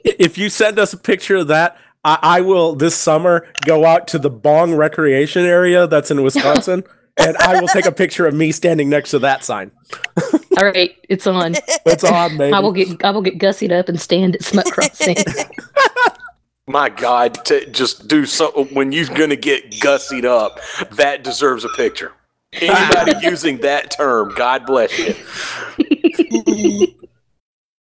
If 0.04 0.38
you 0.38 0.48
send 0.48 0.78
us 0.78 0.92
a 0.92 0.96
picture 0.96 1.36
of 1.38 1.48
that, 1.48 1.76
I, 2.04 2.18
I 2.22 2.40
will 2.40 2.76
this 2.76 2.94
summer 2.94 3.48
go 3.66 3.84
out 3.84 4.06
to 4.08 4.18
the 4.18 4.30
Bong 4.30 4.74
Recreation 4.76 5.44
Area 5.44 5.88
that's 5.88 6.12
in 6.12 6.22
Wisconsin, 6.22 6.84
and 7.16 7.36
I 7.38 7.60
will 7.60 7.66
take 7.66 7.86
a 7.86 7.90
picture 7.92 8.26
of 8.28 8.34
me 8.34 8.52
standing 8.52 8.88
next 8.88 9.10
to 9.10 9.18
that 9.20 9.42
sign. 9.42 9.72
All 10.56 10.64
right, 10.66 10.94
it's 11.08 11.26
on. 11.26 11.56
It's 11.84 12.04
on, 12.04 12.38
baby. 12.38 12.52
I 12.52 12.60
will 12.60 12.70
get 12.72 13.04
I 13.04 13.10
will 13.10 13.22
get 13.22 13.38
gussied 13.38 13.76
up 13.76 13.88
and 13.88 14.00
stand 14.00 14.36
at 14.36 14.44
Smut 14.44 14.66
Crossing. 14.66 15.16
My 16.66 16.88
God, 16.88 17.44
to 17.46 17.68
just 17.70 18.08
do 18.08 18.24
something 18.24 18.66
when 18.74 18.90
you're 18.92 19.06
gonna 19.06 19.36
get 19.36 19.70
gussied 19.72 20.24
up, 20.24 20.60
that 20.92 21.22
deserves 21.22 21.64
a 21.64 21.68
picture. 21.70 22.12
Anybody 22.54 23.12
using 23.26 23.58
that 23.58 23.90
term, 23.90 24.32
God 24.34 24.64
bless 24.64 24.96
you. 24.98 25.14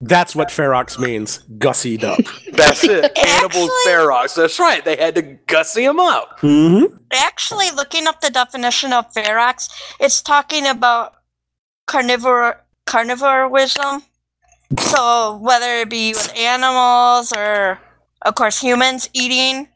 That's 0.03 0.35
what 0.35 0.47
Ferox 0.49 0.97
means. 0.97 1.43
Gussied 1.59 2.03
up. 2.03 2.17
That's 2.53 2.83
it. 2.83 3.13
Cannibal 3.15 3.65
Actually- 3.65 3.69
Ferox. 3.85 4.35
That's 4.35 4.59
right. 4.59 4.83
They 4.83 4.95
had 4.95 5.13
to 5.15 5.21
gussy 5.21 5.83
him 5.83 5.99
up. 5.99 6.39
Mm-hmm. 6.39 6.95
Actually, 7.13 7.69
looking 7.71 8.07
up 8.07 8.19
the 8.21 8.31
definition 8.31 8.93
of 8.93 9.13
ferox, 9.13 9.69
it's 9.99 10.23
talking 10.23 10.65
about 10.65 11.13
carnivore 11.85 12.63
carnivorism. 12.87 14.01
So 14.79 15.37
whether 15.37 15.67
it 15.81 15.89
be 15.91 16.13
with 16.13 16.33
animals 16.35 17.31
or, 17.37 17.77
of 18.23 18.35
course, 18.35 18.59
humans 18.61 19.09
eating, 19.13 19.67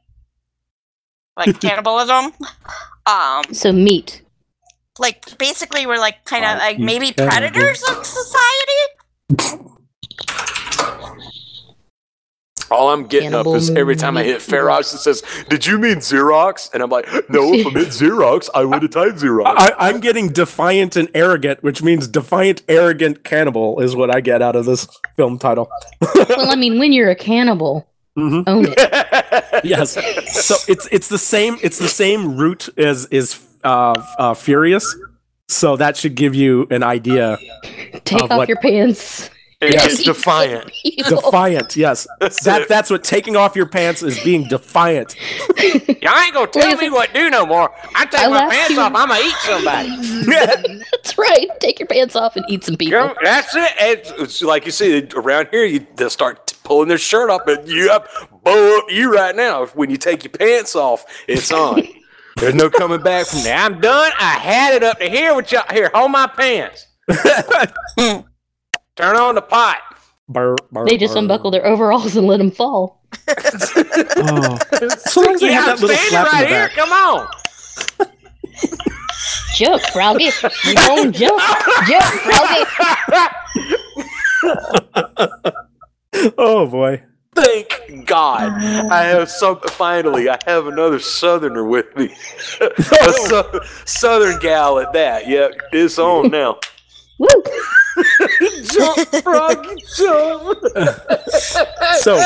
like 1.38 1.60
cannibalism. 1.62 2.32
Um, 3.06 3.44
so 3.54 3.72
meat. 3.72 4.22
like 5.00 5.38
basically, 5.38 5.86
we're 5.86 5.98
like 6.00 6.26
kind 6.26 6.46
I 6.46 6.54
of 6.54 6.60
like 6.60 6.80
maybe 6.80 7.12
cannibals. 7.12 7.52
predators 7.52 7.84
of 7.90 8.06
society. 8.06 9.72
All 12.72 12.90
I'm 12.90 13.06
getting 13.06 13.30
Cannibal 13.30 13.54
up 13.54 13.58
is 13.60 13.70
every 13.70 13.96
time 13.96 14.18
I 14.18 14.24
hit 14.24 14.38
meat 14.38 14.42
Ferox, 14.42 14.92
it 14.96 14.98
says, 14.98 15.22
Did 15.50 15.68
you 15.68 15.78
mean 15.78 15.98
Xerox? 15.98 16.74
And 16.74 16.82
I'm 16.82 16.90
like, 16.90 17.06
No, 17.30 17.54
if 17.54 17.68
I 17.68 17.70
meant 17.70 17.88
Xerox, 17.90 18.50
I 18.56 18.66
would 18.66 18.82
have 18.82 18.90
typed 18.92 19.20
Xerox. 19.20 19.54
I, 19.56 19.74
I'm 19.78 20.00
getting 20.00 20.30
defiant 20.30 20.96
and 20.96 21.08
arrogant, 21.14 21.62
which 21.62 21.84
means 21.84 22.08
defiant, 22.08 22.64
arrogant 22.68 23.24
cannibal 23.24 23.80
is 23.82 23.96
what 23.96 24.10
I 24.10 24.20
get 24.20 24.42
out 24.42 24.56
of 24.56 24.66
this 24.66 24.88
film 25.16 25.38
title. 25.38 25.70
Well, 26.28 26.52
I 26.52 26.56
mean, 26.56 26.80
when 26.80 26.92
you're 26.92 27.12
a 27.12 27.16
cannibal, 27.16 27.88
Mhm. 28.18 28.44
own 28.48 28.66
it. 28.70 29.66
Yes. 29.66 29.94
So 30.46 30.56
it's 30.68 30.88
it's 30.92 31.08
the 31.10 31.18
same 31.18 31.58
it's 31.62 31.80
the 31.80 31.88
same 31.90 32.38
root 32.38 32.70
as 32.78 33.06
is 33.08 33.40
uh, 33.64 33.94
uh, 34.18 34.34
furious. 34.34 34.96
So 35.48 35.76
that 35.78 35.96
should 35.98 36.16
give 36.16 36.34
you 36.34 36.66
an 36.72 36.82
idea. 36.84 37.38
Take 38.06 38.24
Of 38.24 38.32
off 38.32 38.38
what- 38.40 38.48
your 38.50 38.60
pants. 38.60 39.30
It's 39.62 40.04
defiant. 40.04 40.70
Defiant. 41.08 41.76
Yes. 41.78 42.06
That's 42.20 42.44
That 42.44 42.68
that's 42.68 42.90
what 42.92 43.04
taking 43.04 43.36
off 43.36 43.56
your 43.56 43.66
pants 43.66 44.04
is 44.04 44.22
being 44.24 44.48
defiant. 44.48 45.16
Y'all 45.58 46.18
ain't 46.20 46.34
gonna 46.34 46.48
tell 46.48 46.76
me 46.78 46.90
what 46.92 47.14
do 47.14 47.30
no 47.32 47.46
more. 47.48 47.72
I 47.96 48.06
take 48.06 48.20
I 48.20 48.28
my 48.28 48.50
pants 48.50 48.72
you- 48.72 48.80
off, 48.82 48.92
I'm 48.94 49.08
gonna 49.08 49.22
eat 49.24 49.34
somebody. 49.44 49.90
That's 50.92 51.18
right. 51.18 51.48
Take 51.62 51.80
your 51.80 51.88
pants 51.88 52.16
off 52.16 52.36
and 52.36 52.46
eat 52.50 52.64
some 52.66 52.76
people. 52.76 53.00
Girl, 53.00 53.16
That's 53.24 53.56
it. 53.56 53.72
It's, 53.80 54.12
it's 54.18 54.42
like 54.44 54.66
you 54.66 54.72
see 54.72 55.08
around 55.16 55.48
here, 55.52 55.64
you 55.64 55.88
they'll 55.96 56.10
start 56.12 56.45
t- 56.45 56.45
pulling 56.66 56.90
their 56.90 56.98
shirt 56.98 57.30
up, 57.30 57.48
and 57.48 57.66
you 57.68 57.90
up, 57.90 58.08
bow 58.44 58.80
up 58.80 58.86
you 58.92 59.14
right 59.14 59.36
now. 59.36 59.66
When 59.68 59.90
you 59.90 59.98
take 59.98 60.24
your 60.26 60.32
pants 60.32 60.76
off, 60.76 61.06
it's 61.28 61.52
on. 61.52 61.84
There's 62.38 62.54
no 62.56 62.70
coming 62.70 63.02
back 63.02 63.28
from 63.28 63.44
there. 63.44 63.56
I'm 63.58 63.80
done. 63.80 64.12
I 64.20 64.34
had 64.34 64.74
it 64.74 64.84
up 64.84 65.00
to 65.00 65.10
here 65.10 65.34
with 65.34 65.50
y'all. 65.54 65.64
Here, 65.72 65.90
hold 65.94 66.12
my 66.12 66.28
pants. 66.28 66.86
Turn 67.98 69.16
on 69.16 69.36
the 69.36 69.42
pot. 69.42 69.78
Burr, 70.28 70.56
burr, 70.72 70.86
They 70.86 70.98
just 70.98 71.14
burr. 71.14 71.20
unbuckle 71.20 71.52
their 71.52 71.66
overalls 71.66 72.18
and 72.18 72.28
let 72.28 72.38
them 72.38 72.52
fall. 72.52 73.02
Oh. 74.18 74.58
So 75.08 75.22
long 75.22 75.36
as 75.36 75.42
they 75.42 75.54
have 75.54 75.80
that 75.80 75.80
little 75.82 75.96
standing 75.96 76.10
slap 76.10 76.28
in 76.28 76.34
right 76.34 76.42
the 76.42 76.48
here. 76.48 76.68
back. 76.68 76.76
Come 76.76 76.92
on. 76.92 77.28
Jump, 79.56 79.82
Froggy. 79.94 80.26
You 80.66 80.76
gon' 80.76 81.12
jump. 81.14 81.42
Jump, 81.88 82.04
Froggy. 84.44 85.66
Oh 86.38 86.68
boy. 86.68 87.04
Thank 87.36 88.06
God. 88.06 88.54
Oh. 88.56 88.90
I 88.90 89.04
have 89.04 89.30
some. 89.30 89.60
Finally, 89.72 90.30
I 90.30 90.38
have 90.46 90.68
another 90.68 91.00
Southerner 91.00 91.66
with 91.66 91.94
me. 91.98 92.06
A 92.62 93.12
sou- 93.14 93.60
Southern 93.86 94.40
gal 94.40 94.80
at 94.80 94.94
that. 94.94 95.28
Yep, 95.28 95.52
it's 95.74 96.00
on 96.00 96.32
now. 96.32 96.60
Jump, 98.72 99.08
froggy, 99.24 99.76
jump. 99.98 100.60
So 102.00 102.18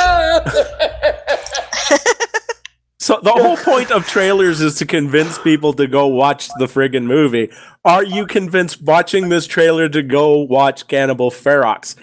So 3.01 3.19
the 3.23 3.31
whole 3.31 3.57
point 3.57 3.91
of 3.91 4.05
trailers 4.05 4.61
is 4.61 4.75
to 4.75 4.85
convince 4.85 5.39
people 5.39 5.73
to 5.73 5.87
go 5.87 6.05
watch 6.07 6.47
the 6.59 6.65
friggin' 6.65 7.05
movie. 7.05 7.49
Are 7.85 8.03
you 8.03 8.27
convinced 8.27 8.83
watching 8.83 9.29
this 9.29 9.47
trailer 9.47 9.89
to 9.89 10.03
go 10.03 10.37
watch 10.41 10.87
Cannibal 10.87 11.31
Ferox? 11.31 11.95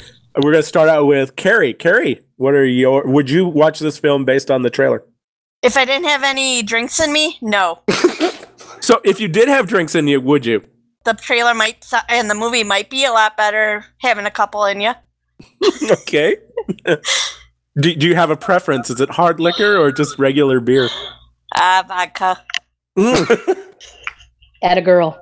We're 0.42 0.52
gonna 0.52 0.62
start 0.62 0.88
out 0.88 1.06
with 1.06 1.36
Carrie. 1.36 1.72
Carrie, 1.72 2.20
what 2.36 2.54
are 2.54 2.64
your? 2.64 3.06
Would 3.06 3.30
you 3.30 3.46
watch 3.46 3.78
this 3.78 3.98
film 3.98 4.24
based 4.24 4.50
on 4.50 4.62
the 4.62 4.70
trailer? 4.70 5.02
If 5.62 5.76
I 5.76 5.84
didn't 5.84 6.06
have 6.06 6.22
any 6.22 6.62
drinks 6.62 7.00
in 7.00 7.12
me, 7.12 7.38
no. 7.40 7.80
So 8.86 9.00
if 9.02 9.18
you 9.18 9.26
did 9.26 9.48
have 9.48 9.66
drinks 9.66 9.96
in 9.96 10.06
you, 10.06 10.20
would 10.20 10.46
you? 10.46 10.62
The 11.04 11.14
trailer 11.14 11.54
might 11.54 11.84
and 12.08 12.30
the 12.30 12.36
movie 12.36 12.62
might 12.62 12.88
be 12.88 13.04
a 13.04 13.10
lot 13.10 13.36
better 13.36 13.84
having 13.98 14.26
a 14.26 14.30
couple 14.30 14.64
in 14.64 14.80
you. 14.80 14.92
Okay. 15.90 16.36
do, 16.86 17.94
do 17.96 18.06
you 18.06 18.14
have 18.14 18.30
a 18.30 18.36
preference? 18.36 18.88
Is 18.88 19.00
it 19.00 19.10
hard 19.10 19.40
liquor 19.40 19.76
or 19.76 19.90
just 19.90 20.20
regular 20.20 20.60
beer? 20.60 20.88
Ah, 21.54 21.84
vodka. 21.86 22.44
At 24.62 24.78
a 24.78 24.82
girl. 24.82 25.18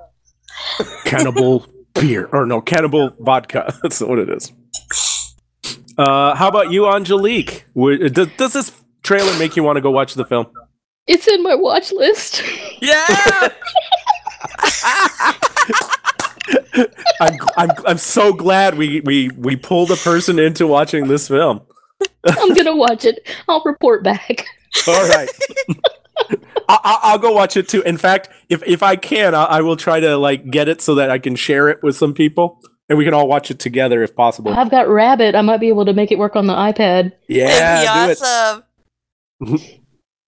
cannibal 1.05 1.65
beer 1.95 2.29
or 2.31 2.45
no 2.45 2.61
cannibal 2.61 3.15
vodka 3.19 3.73
that's 3.81 4.01
what 4.01 4.19
it 4.19 4.29
is 4.29 4.51
uh 5.97 6.35
how 6.35 6.47
about 6.47 6.71
you 6.71 6.87
angelique 6.87 7.65
does, 7.75 8.27
does 8.37 8.53
this 8.53 8.71
trailer 9.03 9.37
make 9.37 9.55
you 9.55 9.63
want 9.63 9.77
to 9.77 9.81
go 9.81 9.91
watch 9.91 10.13
the 10.15 10.25
film 10.25 10.47
It's 11.07 11.27
in 11.27 11.43
my 11.43 11.55
watch 11.55 11.91
list. 11.91 12.41
yeah 12.81 13.05
I'm, 17.21 17.37
I'm, 17.57 17.69
I'm 17.87 17.97
so 17.97 18.33
glad 18.33 18.77
we, 18.77 19.01
we 19.01 19.29
we 19.37 19.55
pulled 19.55 19.91
a 19.91 19.95
person 19.95 20.37
into 20.39 20.67
watching 20.67 21.07
this 21.07 21.27
film 21.27 21.61
I'm 22.25 22.53
gonna 22.53 22.75
watch 22.75 23.05
it. 23.05 23.27
I'll 23.47 23.61
report 23.65 24.03
back. 24.03 24.45
all 24.87 25.07
right 25.09 25.29
I, 26.67 26.79
I, 26.83 26.99
I'll 27.03 27.19
go 27.19 27.31
watch 27.33 27.55
it 27.57 27.67
too. 27.69 27.81
In 27.83 27.97
fact, 27.97 28.29
if 28.49 28.63
if 28.65 28.81
I 28.81 28.95
can, 28.95 29.35
I, 29.35 29.43
I 29.43 29.61
will 29.61 29.75
try 29.75 29.99
to 29.99 30.17
like 30.17 30.49
get 30.49 30.67
it 30.67 30.81
so 30.81 30.95
that 30.95 31.11
I 31.11 31.19
can 31.19 31.35
share 31.35 31.69
it 31.69 31.83
with 31.83 31.95
some 31.95 32.13
people, 32.15 32.59
and 32.89 32.97
we 32.97 33.03
can 33.05 33.13
all 33.13 33.27
watch 33.27 33.49
it 33.51 33.59
together 33.59 34.03
if 34.03 34.15
possible. 34.15 34.53
I've 34.53 34.71
got 34.71 34.87
Rabbit. 34.87 35.35
I 35.35 35.41
might 35.41 35.59
be 35.59 35.69
able 35.69 35.85
to 35.85 35.93
make 35.93 36.11
it 36.11 36.17
work 36.19 36.35
on 36.35 36.47
the 36.47 36.53
iPad. 36.53 37.13
Yeah, 37.27 37.81
It'd 37.81 37.87
do 37.87 38.05
be 38.05 38.11
it. 38.11 39.59
awesome. 39.59 39.79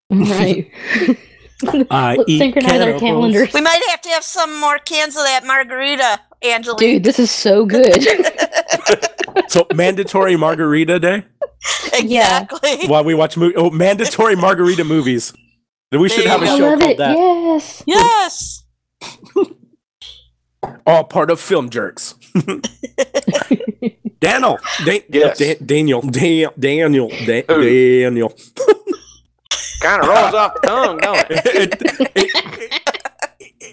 Right. 0.10 0.72
I 1.90 2.14
uh, 2.14 2.16
Let's 2.18 2.38
synchronize 2.38 2.82
our 2.82 3.00
calendars. 3.00 3.54
We 3.54 3.62
might 3.62 3.82
have 3.90 4.02
to 4.02 4.10
have 4.10 4.24
some 4.24 4.60
more 4.60 4.78
cans 4.80 5.16
of 5.18 5.24
that 5.24 5.46
margarita, 5.46 6.20
Angela. 6.42 6.78
Dude, 6.78 7.04
this 7.04 7.20
is 7.20 7.32
so 7.32 7.66
good. 7.66 8.06
So 9.50 9.68
mandatory 9.76 10.36
margarita 10.36 11.00
day 11.00 11.24
exactly. 11.94 12.88
while 12.88 13.04
we 13.04 13.14
watch 13.14 13.38
movie. 13.38 13.56
Oh, 13.56 13.70
mandatory 13.70 14.36
margarita 14.38 14.84
movies. 14.84 15.32
Then 15.92 16.02
We 16.02 16.10
should 16.10 16.26
There 16.26 16.32
have 16.32 16.42
a 16.42 16.46
you 16.46 16.52
I 16.52 16.58
go. 16.58 16.58
show 16.58 16.70
love 16.72 16.80
called 16.80 16.92
it. 16.92 16.98
that. 16.98 17.18
Yes. 17.18 17.84
Yes. 17.86 18.64
All 20.88 21.04
part 21.04 21.30
of 21.30 21.40
film 21.40 21.70
jerks. 21.70 22.16
Daniel, 24.20 24.58
Dan- 24.86 25.02
Yes. 25.10 25.38
Dan- 25.38 25.58
Daniel, 25.66 26.02
Dan- 26.02 26.50
Daniel, 26.60 27.10
Dan- 27.26 27.44
Who? 27.48 27.64
Daniel. 27.64 28.34
Kind 29.82 30.02
of 30.02 30.08
rolls 30.10 30.34
off 30.34 30.54
the 30.56 30.60
tongue, 30.68 30.98
don't 30.98 31.28
it? 31.30 31.42
it, 31.46 31.82
it- 32.16 32.82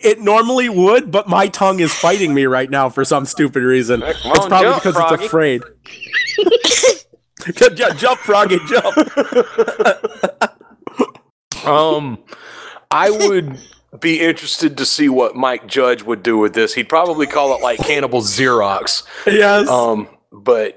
it 0.07 0.21
normally 0.21 0.69
would, 0.69 1.11
but 1.11 1.29
my 1.29 1.47
tongue 1.49 1.81
is 1.81 1.93
fighting 1.95 2.35
me 2.35 2.45
right 2.45 2.69
now 2.69 2.91
for 2.91 3.05
some 3.07 3.25
stupid 3.25 3.63
reason. 3.63 4.03
It's 4.03 4.21
probably 4.21 4.49
jump, 4.51 4.83
because 4.83 4.95
Froggy. 4.97 5.15
it's 5.15 5.25
afraid. 5.25 5.63
Ju- 7.57 7.71
ju- 7.75 7.95
jump, 7.97 8.21
Froggy, 8.21 8.59
jump. 8.69 8.97
Um, 11.67 12.19
I 12.91 13.11
would 13.11 13.59
be 14.01 14.21
interested 14.21 14.77
to 14.79 14.87
see 14.87 15.09
what 15.09 15.37
Mike 15.37 15.67
Judge 15.67 16.03
would 16.03 16.23
do 16.23 16.39
with 16.39 16.55
this. 16.55 16.75
He'd 16.75 16.89
probably 16.89 17.27
call 17.27 17.55
it 17.55 17.63
like 17.63 17.79
Cannibal 17.79 18.21
Xerox. 18.21 19.05
yes. 19.27 19.69
Um, 19.69 20.09
but 20.33 20.77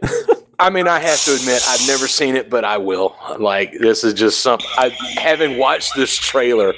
I 0.59 0.69
mean, 0.71 0.87
I 0.87 0.99
have 0.99 1.23
to 1.25 1.35
admit, 1.35 1.63
I've 1.67 1.87
never 1.87 2.07
seen 2.07 2.35
it, 2.35 2.49
but 2.49 2.65
I 2.65 2.77
will. 2.77 3.15
Like, 3.39 3.73
this 3.73 4.03
is 4.03 4.13
just 4.13 4.41
something. 4.41 4.67
I 4.75 4.89
having 5.15 5.57
watched 5.57 5.95
this 5.95 6.17
trailer 6.17 6.73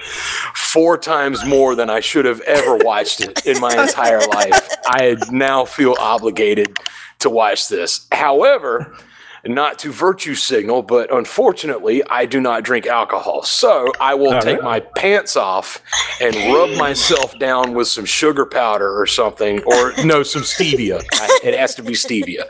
four 0.53 0.97
times 0.97 1.45
more 1.45 1.75
than 1.75 1.89
I 1.89 2.01
should 2.01 2.25
have 2.25 2.41
ever 2.41 2.75
watched 2.77 3.21
it 3.21 3.45
in 3.45 3.59
my 3.59 3.81
entire 3.81 4.19
life. 4.27 4.69
I 4.85 5.15
now 5.31 5.65
feel 5.65 5.95
obligated 5.99 6.77
to 7.19 7.29
watch 7.29 7.69
this. 7.69 8.05
However, 8.11 8.97
not 9.45 9.79
to 9.79 9.91
virtue 9.91 10.35
signal, 10.35 10.81
but 10.81 11.13
unfortunately, 11.13 12.03
I 12.09 12.25
do 12.25 12.41
not 12.41 12.63
drink 12.63 12.85
alcohol. 12.87 13.43
So 13.43 13.91
I 13.99 14.13
will 14.15 14.33
All 14.33 14.41
take 14.41 14.61
right. 14.61 14.63
my 14.63 14.79
pants 14.79 15.35
off 15.35 15.81
and 16.21 16.35
rub 16.53 16.77
myself 16.77 17.37
down 17.39 17.73
with 17.73 17.87
some 17.87 18.05
sugar 18.05 18.45
powder 18.45 18.99
or 18.99 19.05
something, 19.07 19.63
or 19.63 19.93
no, 20.03 20.23
some 20.23 20.41
stevia. 20.41 21.01
I, 21.13 21.39
it 21.43 21.57
has 21.57 21.75
to 21.75 21.83
be 21.83 21.93
stevia. 21.93 22.43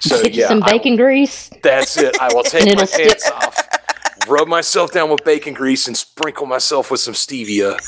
So 0.00 0.22
yeah, 0.22 0.48
some 0.48 0.62
I- 0.62 0.72
bacon 0.72 0.96
grease. 0.96 1.50
that's 1.62 1.96
it. 1.96 2.16
I 2.20 2.32
will 2.34 2.42
take 2.44 2.76
my 2.76 2.84
stick. 2.84 3.08
pants 3.08 3.30
off, 3.30 4.28
rub 4.28 4.48
myself 4.48 4.90
down 4.92 5.10
with 5.10 5.24
bacon 5.24 5.54
grease, 5.54 5.86
and 5.86 5.96
sprinkle 5.96 6.46
myself 6.46 6.90
with 6.90 7.00
some 7.00 7.14
stevia, 7.14 7.78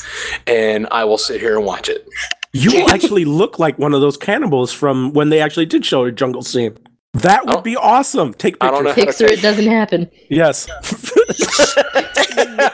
and 0.47 0.87
I 0.91 1.03
will 1.05 1.17
sit 1.17 1.41
here 1.41 1.57
and 1.57 1.65
watch 1.65 1.89
it. 1.89 2.07
You 2.53 2.87
actually 2.87 3.25
look 3.25 3.59
like 3.59 3.77
one 3.77 3.93
of 3.93 3.99
those 3.99 4.15
cannibals 4.15 4.71
from 4.71 5.11
when 5.11 5.27
they 5.29 5.41
actually 5.41 5.65
did 5.65 5.85
show 5.85 6.05
a 6.05 6.11
jungle 6.11 6.41
scene. 6.41 6.77
That 7.15 7.45
would 7.45 7.63
be 7.63 7.75
awesome. 7.75 8.33
Take 8.33 8.57
I 8.61 8.71
don't 8.71 8.85
pictures. 8.85 9.19
know. 9.21 9.27
Picture 9.27 9.27
it 9.27 9.41
doesn't 9.41 9.67
happen. 9.67 10.09
Yes. 10.29 10.67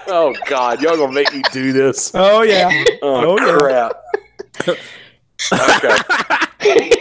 oh 0.08 0.34
God, 0.47 0.82
y'all 0.82 0.97
gonna 0.97 1.13
make 1.13 1.32
me 1.34 1.41
do 1.51 1.71
this? 1.71 2.12
oh 2.15 2.41
yeah. 2.41 2.69
Oh, 3.01 3.38
Oh, 3.38 3.39
yeah. 3.39 3.58
crap. 3.60 3.93
okay. 6.63 6.91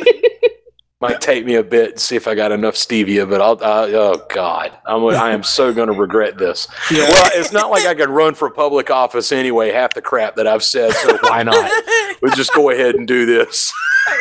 Might 1.00 1.22
take 1.22 1.46
me 1.46 1.54
a 1.54 1.62
bit 1.62 1.96
to 1.96 2.02
see 2.02 2.14
if 2.14 2.28
I 2.28 2.34
got 2.34 2.52
enough 2.52 2.74
stevia, 2.74 3.28
but 3.28 3.40
I'll. 3.40 3.52
Uh, 3.52 3.86
oh 3.86 4.26
God, 4.28 4.70
I'm. 4.84 5.02
I 5.06 5.30
am 5.30 5.42
so 5.42 5.72
going 5.72 5.88
to 5.88 5.98
regret 5.98 6.36
this. 6.36 6.68
Yeah. 6.90 7.08
Well, 7.08 7.30
it's 7.34 7.52
not 7.52 7.70
like 7.70 7.86
I 7.86 7.94
can 7.94 8.10
run 8.10 8.34
for 8.34 8.50
public 8.50 8.90
office 8.90 9.32
anyway. 9.32 9.72
Half 9.72 9.94
the 9.94 10.02
crap 10.02 10.36
that 10.36 10.46
I've 10.46 10.62
said, 10.62 10.92
so 10.92 11.16
why 11.22 11.42
not? 11.42 11.70
We'll 12.22 12.34
just 12.34 12.52
go 12.52 12.68
ahead 12.68 12.96
and 12.96 13.08
do 13.08 13.24
this. 13.24 13.72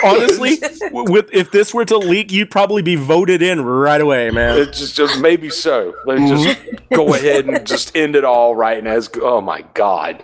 Honestly, 0.05 0.57
with 0.91 1.29
if 1.33 1.51
this 1.51 1.73
were 1.73 1.83
to 1.83 1.97
leak, 1.97 2.31
you'd 2.31 2.49
probably 2.49 2.81
be 2.81 2.95
voted 2.95 3.41
in 3.41 3.59
right 3.59 3.99
away, 3.99 4.31
man. 4.31 4.57
It 4.57 4.71
just, 4.71 4.95
just 4.95 5.19
maybe 5.19 5.49
so. 5.49 5.93
Let's 6.05 6.29
just 6.29 6.59
go 6.93 7.13
ahead 7.13 7.45
and 7.45 7.67
just 7.67 7.93
end 7.97 8.15
it 8.15 8.23
all 8.23 8.55
right 8.55 8.81
now. 8.81 8.95
It's, 8.95 9.09
oh 9.21 9.41
my 9.41 9.63
God. 9.73 10.23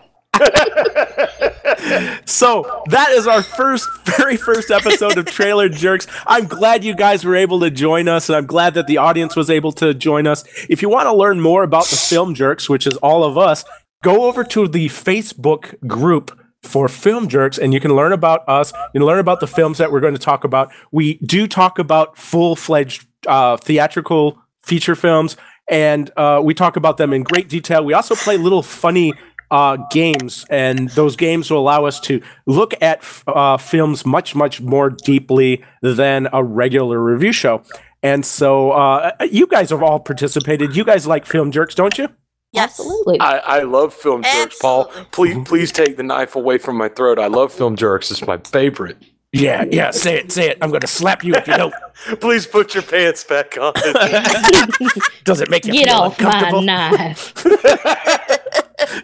So 2.25 2.83
that 2.89 3.11
is 3.11 3.27
our 3.27 3.43
first, 3.43 3.87
very 4.05 4.35
first 4.37 4.71
episode 4.71 5.17
of 5.17 5.25
Trailer 5.25 5.69
Jerks. 5.69 6.07
I'm 6.25 6.45
glad 6.47 6.83
you 6.83 6.95
guys 6.95 7.23
were 7.23 7.35
able 7.35 7.59
to 7.61 7.69
join 7.69 8.07
us, 8.07 8.29
and 8.29 8.35
I'm 8.35 8.45
glad 8.45 8.73
that 8.73 8.87
the 8.87 8.97
audience 8.97 9.35
was 9.35 9.49
able 9.49 9.71
to 9.73 9.93
join 9.93 10.27
us. 10.27 10.43
If 10.69 10.81
you 10.81 10.89
want 10.89 11.05
to 11.07 11.13
learn 11.13 11.39
more 11.39 11.63
about 11.63 11.87
the 11.87 11.95
Film 11.95 12.33
Jerks, 12.33 12.69
which 12.69 12.85
is 12.87 12.97
all 12.97 13.23
of 13.23 13.37
us, 13.37 13.63
go 14.03 14.25
over 14.25 14.43
to 14.43 14.67
the 14.67 14.87
Facebook 14.87 15.79
group 15.87 16.37
for 16.61 16.87
Film 16.87 17.27
Jerks, 17.27 17.57
and 17.57 17.73
you 17.73 17.79
can 17.79 17.95
learn 17.95 18.11
about 18.11 18.47
us. 18.49 18.73
You 18.93 18.99
can 18.99 19.05
learn 19.05 19.19
about 19.19 19.39
the 19.39 19.47
films 19.47 19.77
that 19.77 19.91
we're 19.91 20.01
going 20.01 20.13
to 20.13 20.19
talk 20.19 20.43
about. 20.43 20.71
We 20.91 21.19
do 21.19 21.47
talk 21.47 21.79
about 21.79 22.17
full 22.17 22.55
fledged 22.55 23.05
uh, 23.27 23.57
theatrical 23.57 24.41
feature 24.61 24.95
films, 24.95 25.37
and 25.69 26.11
uh, 26.17 26.41
we 26.43 26.53
talk 26.53 26.75
about 26.75 26.97
them 26.97 27.13
in 27.13 27.23
great 27.23 27.47
detail. 27.49 27.85
We 27.85 27.93
also 27.93 28.15
play 28.15 28.37
little 28.37 28.63
funny 28.63 29.13
uh, 29.55 29.77
games, 29.89 30.45
and 30.49 30.89
those 30.89 31.15
games 31.15 31.49
will 31.49 31.59
allow 31.59 31.85
us 31.85 31.99
to 32.01 32.21
look 32.45 32.73
at 32.81 32.97
f- 32.99 33.23
uh, 33.27 33.55
films 33.55 34.05
much, 34.05 34.35
much 34.35 34.59
more 34.59 34.89
deeply 34.89 35.63
than 35.81 36.27
a 36.33 36.43
regular 36.43 37.01
review 37.01 37.31
show. 37.31 37.63
And 38.03 38.25
so, 38.25 38.71
uh, 38.71 39.11
you 39.31 39.47
guys 39.47 39.69
have 39.69 39.81
all 39.81 39.99
participated. 40.01 40.75
You 40.75 40.83
guys 40.83 41.07
like 41.07 41.25
film 41.25 41.51
jerks, 41.51 41.73
don't 41.73 41.97
you? 41.97 42.09
Yes. 42.51 42.79
Absolutely. 42.79 43.19
I, 43.19 43.37
I 43.37 43.59
love 43.63 43.93
film 43.93 44.23
jerks, 44.23 44.57
Paul. 44.61 44.85
Please, 45.11 45.37
please 45.45 45.71
take 45.71 45.95
the 45.95 46.03
knife 46.03 46.35
away 46.35 46.57
from 46.57 46.75
my 46.77 46.89
throat. 46.89 47.17
I 47.17 47.27
love 47.27 47.53
film 47.53 47.75
jerks. 47.77 48.11
It's 48.11 48.25
my 48.27 48.37
favorite. 48.37 48.97
Yeah, 49.31 49.65
yeah. 49.69 49.91
Say 49.91 50.17
it, 50.19 50.31
say 50.31 50.49
it. 50.49 50.57
I'm 50.61 50.71
gonna 50.71 50.87
slap 50.87 51.21
you 51.23 51.33
if 51.35 51.45
you 51.45 51.57
don't. 51.57 51.73
Please 52.21 52.47
put 52.47 52.73
your 52.73 52.83
pants 52.83 53.25
back 53.25 53.57
on. 53.57 53.73
Does 55.25 55.41
it 55.41 55.49
make 55.49 55.65
you 55.65 55.73
Get 55.73 55.89
feel 55.89 55.97
off 55.97 56.21
my 56.21 56.61
knife. 56.61 57.33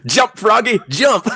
Jump, 0.05 0.37
Froggy, 0.37 0.79
jump. 0.89 1.27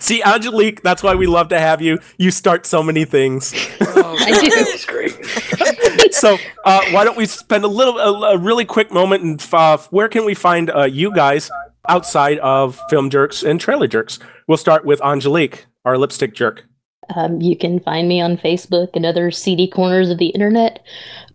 See, 0.00 0.22
Angelique, 0.22 0.82
that's 0.82 1.02
why 1.02 1.14
we 1.14 1.26
love 1.26 1.48
to 1.48 1.58
have 1.58 1.80
you. 1.80 1.98
You 2.18 2.30
start 2.30 2.66
so 2.66 2.82
many 2.82 3.04
things. 3.04 3.54
I 3.80 4.38
do. 4.40 4.50
That's 4.50 4.84
great. 4.84 5.12
so, 6.14 6.36
uh, 6.64 6.82
why 6.90 7.04
don't 7.04 7.16
we 7.16 7.26
spend 7.26 7.64
a 7.64 7.68
little, 7.68 7.98
a, 7.98 8.34
a 8.34 8.38
really 8.38 8.64
quick 8.64 8.92
moment 8.92 9.22
and 9.22 9.48
uh, 9.52 9.78
where 9.90 10.08
can 10.08 10.24
we 10.24 10.34
find 10.34 10.70
uh, 10.70 10.82
you 10.82 11.10
guys 11.14 11.50
outside 11.88 12.38
of 12.40 12.78
Film 12.90 13.08
Jerks 13.08 13.42
and 13.42 13.60
Trailer 13.60 13.86
Jerks? 13.86 14.18
We'll 14.46 14.58
start 14.58 14.84
with 14.84 15.00
Angelique, 15.00 15.66
our 15.84 15.96
lipstick 15.96 16.34
jerk. 16.34 16.66
Um, 17.14 17.40
you 17.40 17.56
can 17.56 17.80
find 17.80 18.08
me 18.08 18.20
on 18.20 18.36
Facebook 18.36 18.90
and 18.94 19.06
other 19.06 19.30
seedy 19.30 19.68
corners 19.68 20.10
of 20.10 20.18
the 20.18 20.28
internet. 20.28 20.84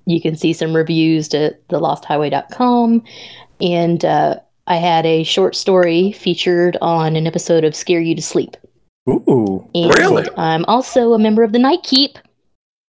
You 0.09 0.19
can 0.19 0.35
see 0.35 0.53
some 0.53 0.75
reviews 0.75 1.33
at 1.33 1.65
thelosthighway.com. 1.67 3.03
And 3.61 4.05
uh, 4.05 4.39
I 4.67 4.75
had 4.77 5.05
a 5.05 5.23
short 5.23 5.55
story 5.55 6.11
featured 6.13 6.77
on 6.81 7.15
an 7.15 7.27
episode 7.27 7.63
of 7.63 7.75
Scare 7.75 8.01
You 8.01 8.15
to 8.15 8.21
Sleep. 8.21 8.57
Ooh, 9.07 9.67
And 9.75 9.95
Really? 9.97 10.27
I'm 10.37 10.65
also 10.65 11.13
a 11.13 11.19
member 11.19 11.43
of 11.43 11.51
the 11.51 11.59
Night 11.59 11.83
Keep. 11.83 12.17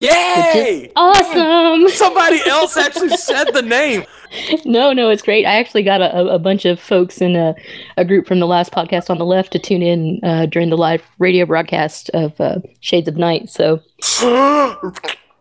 Yay! 0.01 0.89
Awesome! 0.95 1.89
Somebody 1.93 2.39
else 2.47 2.77
actually 2.77 3.09
said 3.17 3.51
the 3.53 3.61
name. 3.61 4.05
no, 4.65 4.93
no, 4.93 5.09
it's 5.09 5.21
great. 5.21 5.45
I 5.45 5.57
actually 5.59 5.83
got 5.83 5.99
a, 5.99 6.15
a- 6.17 6.35
a 6.35 6.39
bunch 6.39 6.63
of 6.63 6.79
folks 6.79 7.19
in 7.19 7.35
a, 7.35 7.53
a 7.97 8.05
group 8.05 8.25
from 8.25 8.39
the 8.39 8.47
last 8.47 8.71
podcast 8.71 9.09
on 9.09 9.17
the 9.17 9.25
left 9.25 9.51
to 9.53 9.59
tune 9.59 9.81
in 9.81 10.19
uh, 10.23 10.45
during 10.45 10.69
the 10.69 10.77
live 10.77 11.03
radio 11.19 11.45
broadcast 11.45 12.09
of 12.13 12.39
uh, 12.39 12.59
Shades 12.79 13.09
of 13.09 13.17
Night. 13.17 13.49
So, 13.49 13.81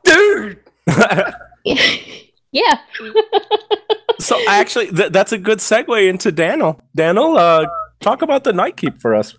Dude! 0.05 0.59
yeah. 1.65 2.79
so 4.19 4.39
actually, 4.49 4.91
th- 4.91 5.13
that's 5.13 5.33
a 5.33 5.39
good 5.39 5.59
segue 5.59 6.09
into 6.09 6.33
Daniel. 6.33 6.81
Daniel, 6.95 7.37
uh, 7.37 7.67
talk 8.01 8.23
about 8.23 8.45
the 8.45 8.53
night 8.53 8.77
keep 8.77 8.99
for 8.99 9.15
us. 9.15 9.35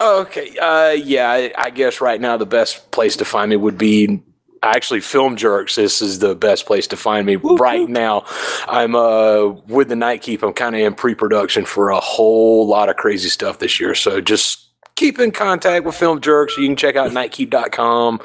Okay. 0.00 0.56
Uh, 0.58 0.90
yeah, 0.90 1.30
I, 1.30 1.52
I 1.58 1.70
guess 1.70 2.00
right 2.00 2.20
now 2.20 2.36
the 2.36 2.46
best 2.46 2.90
place 2.92 3.16
to 3.16 3.24
find 3.24 3.50
me 3.50 3.56
would 3.56 3.78
be 3.78 4.22
actually 4.62 5.00
Film 5.00 5.36
Jerks. 5.36 5.74
This 5.74 6.00
is 6.00 6.20
the 6.20 6.34
best 6.34 6.66
place 6.66 6.86
to 6.88 6.96
find 6.96 7.26
me 7.26 7.36
right 7.36 7.88
now. 7.88 8.24
I'm 8.68 8.94
uh, 8.94 9.48
with 9.66 9.88
the 9.88 9.96
Night 9.96 10.22
Keep. 10.22 10.42
I'm 10.42 10.52
kind 10.52 10.74
of 10.74 10.82
in 10.82 10.94
pre-production 10.94 11.64
for 11.64 11.90
a 11.90 12.00
whole 12.00 12.66
lot 12.66 12.88
of 12.88 12.96
crazy 12.96 13.28
stuff 13.28 13.58
this 13.58 13.80
year. 13.80 13.94
So 13.94 14.20
just 14.20 14.67
keep 14.98 15.18
in 15.18 15.30
contact 15.30 15.84
with 15.86 15.94
Film 15.94 16.20
Jerks. 16.20 16.56
You 16.58 16.66
can 16.66 16.76
check 16.76 16.96
out 16.96 17.10
nightkeep.com. 17.12 18.20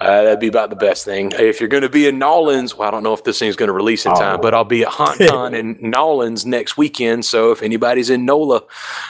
Uh, 0.00 0.22
that'd 0.22 0.40
be 0.40 0.46
about 0.48 0.70
the 0.70 0.76
best 0.76 1.04
thing. 1.04 1.32
If 1.32 1.60
you're 1.60 1.68
going 1.68 1.82
to 1.82 1.88
be 1.88 2.06
in 2.06 2.18
Nolans, 2.18 2.76
well, 2.76 2.86
I 2.88 2.90
don't 2.90 3.02
know 3.02 3.12
if 3.12 3.24
this 3.24 3.38
thing's 3.38 3.56
going 3.56 3.66
to 3.68 3.72
release 3.72 4.06
in 4.06 4.14
time, 4.14 4.38
Oh. 4.38 4.42
but 4.42 4.54
I'll 4.54 4.64
be 4.64 4.82
at 4.82 4.88
HauntCon 4.88 5.52
in 5.58 5.76
Nolans 5.90 6.46
next 6.46 6.76
weekend. 6.76 7.24
So 7.24 7.50
if 7.50 7.62
anybody's 7.62 8.10
in 8.10 8.24
NOLA, 8.24 8.62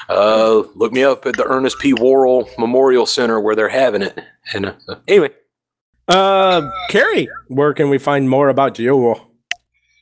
uh, 0.09 0.63
look 0.75 0.93
me 0.93 1.05
up 1.05 1.27
at 1.27 1.37
the 1.37 1.45
Ernest 1.45 1.79
P. 1.79 1.93
Worrell 1.93 2.49
Memorial 2.59 3.07
Center 3.07 3.39
where 3.41 3.55
they're 3.55 3.69
having 3.69 4.03
it. 4.03 4.19
And 4.53 4.67
uh, 4.67 4.75
so 4.87 4.99
anyway, 5.07 5.31
Uh, 6.09 6.71
Carrie, 6.91 7.29
where 7.49 7.73
can 7.75 7.89
we 7.91 7.99
find 7.99 8.29
more 8.29 8.49
about 8.49 8.79
you? 8.79 9.15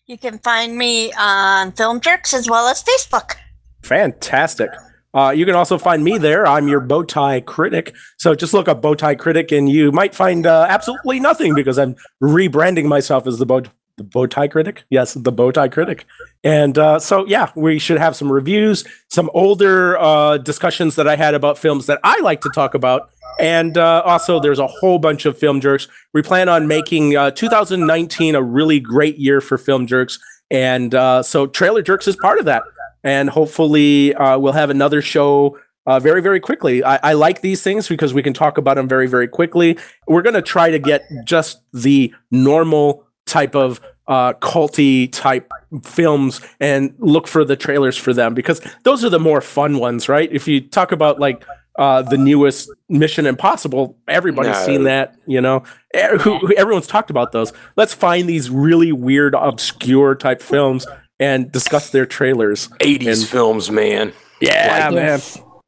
You 0.06 0.18
can 0.18 0.38
find 0.38 0.76
me 0.76 1.12
on 1.12 1.72
Film 1.72 2.00
Jerks 2.00 2.34
as 2.34 2.48
well 2.50 2.66
as 2.68 2.82
Facebook. 2.82 3.34
Fantastic. 3.82 4.70
Uh, 5.14 5.30
you 5.30 5.44
can 5.44 5.54
also 5.54 5.78
find 5.78 6.02
me 6.02 6.18
there. 6.18 6.46
I'm 6.46 6.68
your 6.68 6.80
bow 6.80 7.02
tie 7.02 7.40
critic. 7.40 7.94
So 8.18 8.34
just 8.34 8.54
look 8.54 8.68
up 8.68 8.80
bow 8.80 8.94
tie 8.94 9.14
critic, 9.14 9.52
and 9.52 9.68
you 9.68 9.92
might 9.92 10.14
find 10.14 10.46
uh, 10.46 10.66
absolutely 10.68 11.20
nothing 11.20 11.54
because 11.54 11.78
I'm 11.78 11.96
rebranding 12.22 12.86
myself 12.86 13.26
as 13.26 13.38
the 13.38 13.46
bow 13.46 13.62
the 13.98 14.04
bow 14.04 14.26
tie 14.26 14.48
critic. 14.48 14.84
Yes, 14.88 15.12
the 15.12 15.32
bow 15.32 15.50
tie 15.50 15.68
critic. 15.68 16.06
And 16.42 16.78
uh, 16.78 16.98
so 16.98 17.26
yeah, 17.26 17.50
we 17.54 17.78
should 17.78 17.98
have 17.98 18.16
some 18.16 18.32
reviews, 18.32 18.84
some 19.10 19.30
older 19.34 19.98
uh, 19.98 20.38
discussions 20.38 20.96
that 20.96 21.06
I 21.06 21.16
had 21.16 21.34
about 21.34 21.58
films 21.58 21.86
that 21.86 22.00
I 22.02 22.18
like 22.20 22.40
to 22.40 22.50
talk 22.54 22.72
about. 22.72 23.10
And 23.38 23.76
uh, 23.76 24.02
also, 24.04 24.40
there's 24.40 24.58
a 24.58 24.66
whole 24.66 24.98
bunch 24.98 25.26
of 25.26 25.38
film 25.38 25.60
jerks. 25.60 25.88
We 26.14 26.22
plan 26.22 26.48
on 26.48 26.68
making 26.68 27.16
uh, 27.16 27.32
2019 27.32 28.34
a 28.34 28.42
really 28.42 28.80
great 28.80 29.18
year 29.18 29.40
for 29.40 29.58
film 29.58 29.86
jerks. 29.86 30.18
And 30.50 30.92
so, 31.24 31.46
Trailer 31.46 31.82
Jerks 31.82 32.06
is 32.06 32.16
part 32.16 32.38
of 32.38 32.44
that 32.44 32.62
and 33.04 33.30
hopefully 33.30 34.14
uh, 34.14 34.38
we'll 34.38 34.52
have 34.52 34.70
another 34.70 35.02
show 35.02 35.58
uh, 35.86 35.98
very 35.98 36.22
very 36.22 36.40
quickly. 36.40 36.84
I, 36.84 37.10
I 37.10 37.12
like 37.14 37.40
these 37.40 37.62
things 37.62 37.88
because 37.88 38.14
we 38.14 38.22
can 38.22 38.32
talk 38.32 38.58
about 38.58 38.76
them 38.76 38.88
very 38.88 39.06
very 39.08 39.28
quickly. 39.28 39.78
We're 40.06 40.22
going 40.22 40.34
to 40.34 40.42
try 40.42 40.70
to 40.70 40.78
get 40.78 41.02
just 41.24 41.60
the 41.72 42.14
normal 42.30 43.04
type 43.26 43.54
of 43.54 43.80
uh, 44.08 44.32
culty 44.34 45.10
type 45.12 45.50
films 45.84 46.40
and 46.60 46.94
look 46.98 47.26
for 47.26 47.44
the 47.44 47.56
trailers 47.56 47.96
for 47.96 48.12
them 48.12 48.34
because 48.34 48.60
those 48.82 49.04
are 49.04 49.08
the 49.08 49.18
more 49.20 49.40
fun 49.40 49.78
ones 49.78 50.08
right? 50.08 50.30
If 50.32 50.46
you 50.48 50.60
talk 50.60 50.92
about 50.92 51.18
like 51.18 51.44
uh, 51.78 52.02
the 52.02 52.18
newest 52.18 52.70
mission 52.90 53.24
impossible 53.26 53.96
everybody's 54.06 54.52
No. 54.58 54.66
seen 54.66 54.84
that 54.84 55.16
you 55.26 55.40
know? 55.40 55.62
Eh, 55.94 56.18
everyone's 56.56 56.86
talked 56.86 57.10
about 57.10 57.32
those. 57.32 57.52
Let's 57.76 57.94
find 57.94 58.28
these 58.28 58.50
really 58.50 58.92
weird 58.92 59.34
obscure 59.34 60.14
type 60.14 60.42
films 60.42 60.86
and 61.22 61.52
discuss 61.52 61.90
their 61.90 62.06
trailers 62.06 62.68
80s 62.80 63.20
And- 63.20 63.28
films, 63.28 63.70
man. 63.70 64.12
yeah, 64.40 64.90
man. 64.90 65.20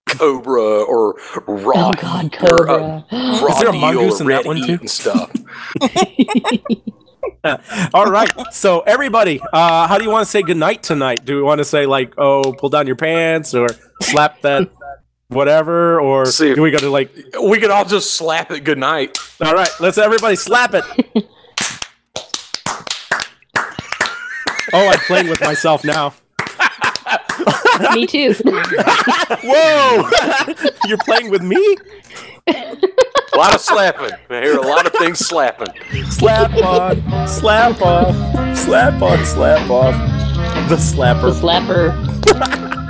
Cobra 0.07 0.83
or 0.85 1.14
Raw. 1.47 1.88
Oh, 1.88 1.93
God, 1.95 2.35
or, 2.43 2.69
uh, 2.69 3.03
Cobra. 3.03 3.05
Raw 3.11 3.47
Is 3.49 3.59
there 3.61 3.69
a 3.69 3.73
mongoose 3.73 4.21
or 4.21 4.25
in 4.25 4.29
that 4.31 4.45
one, 4.45 4.57
too? 4.67 4.75
And 4.81 4.90
stuff. 4.90 5.31
All 7.95 8.07
right. 8.07 8.31
So 8.53 8.81
everybody, 8.81 9.40
uh, 9.53 9.87
how 9.87 9.99
do 9.99 10.05
you 10.05 10.11
want 10.11 10.25
to 10.25 10.31
say 10.31 10.43
goodnight 10.43 10.83
tonight? 10.83 11.25
Do 11.25 11.37
we 11.37 11.43
want 11.43 11.59
to 11.59 11.64
say 11.64 11.87
like, 11.87 12.14
oh, 12.19 12.53
pull 12.53 12.69
down 12.71 12.87
your 12.87 12.97
pants 12.97 13.55
or 13.55 13.69
slap 14.03 14.40
that 14.43 14.71
whatever, 15.29 16.01
or 16.01 16.27
See 16.27 16.55
do 16.55 16.62
we 16.62 16.71
got 16.71 16.81
to 16.81 16.90
like? 16.90 17.11
we 17.43 17.59
could 17.61 17.71
all 17.71 17.85
just 17.85 18.14
slap 18.14 18.51
it 18.51 18.61
good 18.64 18.79
night. 18.79 19.19
All 19.43 19.55
right, 19.55 19.71
let's 19.81 19.99
everybody 19.99 20.37
slap 20.37 20.75
it. 20.75 20.85
oh, 24.75 24.89
I'm 24.89 24.99
playing 25.01 25.29
with 25.29 25.41
myself 25.41 25.85
now. 25.85 26.15
Me 27.93 28.07
too. 28.07 28.35
Whoa, 29.45 30.09
you're 30.87 30.99
playing 30.99 31.31
with 31.31 31.43
me? 31.43 31.77
A 32.47 33.37
lot 33.37 33.55
of 33.55 33.61
slapping. 33.61 34.11
I 34.31 34.41
hear 34.41 34.59
a 34.59 34.61
lot 34.61 34.87
of 34.87 34.93
things 34.93 35.19
slapping. 35.19 35.69
Slap 36.11 36.53
on, 36.59 37.27
slap 37.27 37.81
off, 37.83 38.57
slap 38.57 39.03
on, 39.03 39.25
slap 39.25 39.71
off. 39.71 39.95
The 40.69 40.77
slapper. 40.77 41.23
the 41.23 41.41
slapper. 41.41 42.23
slapper. 42.23 42.81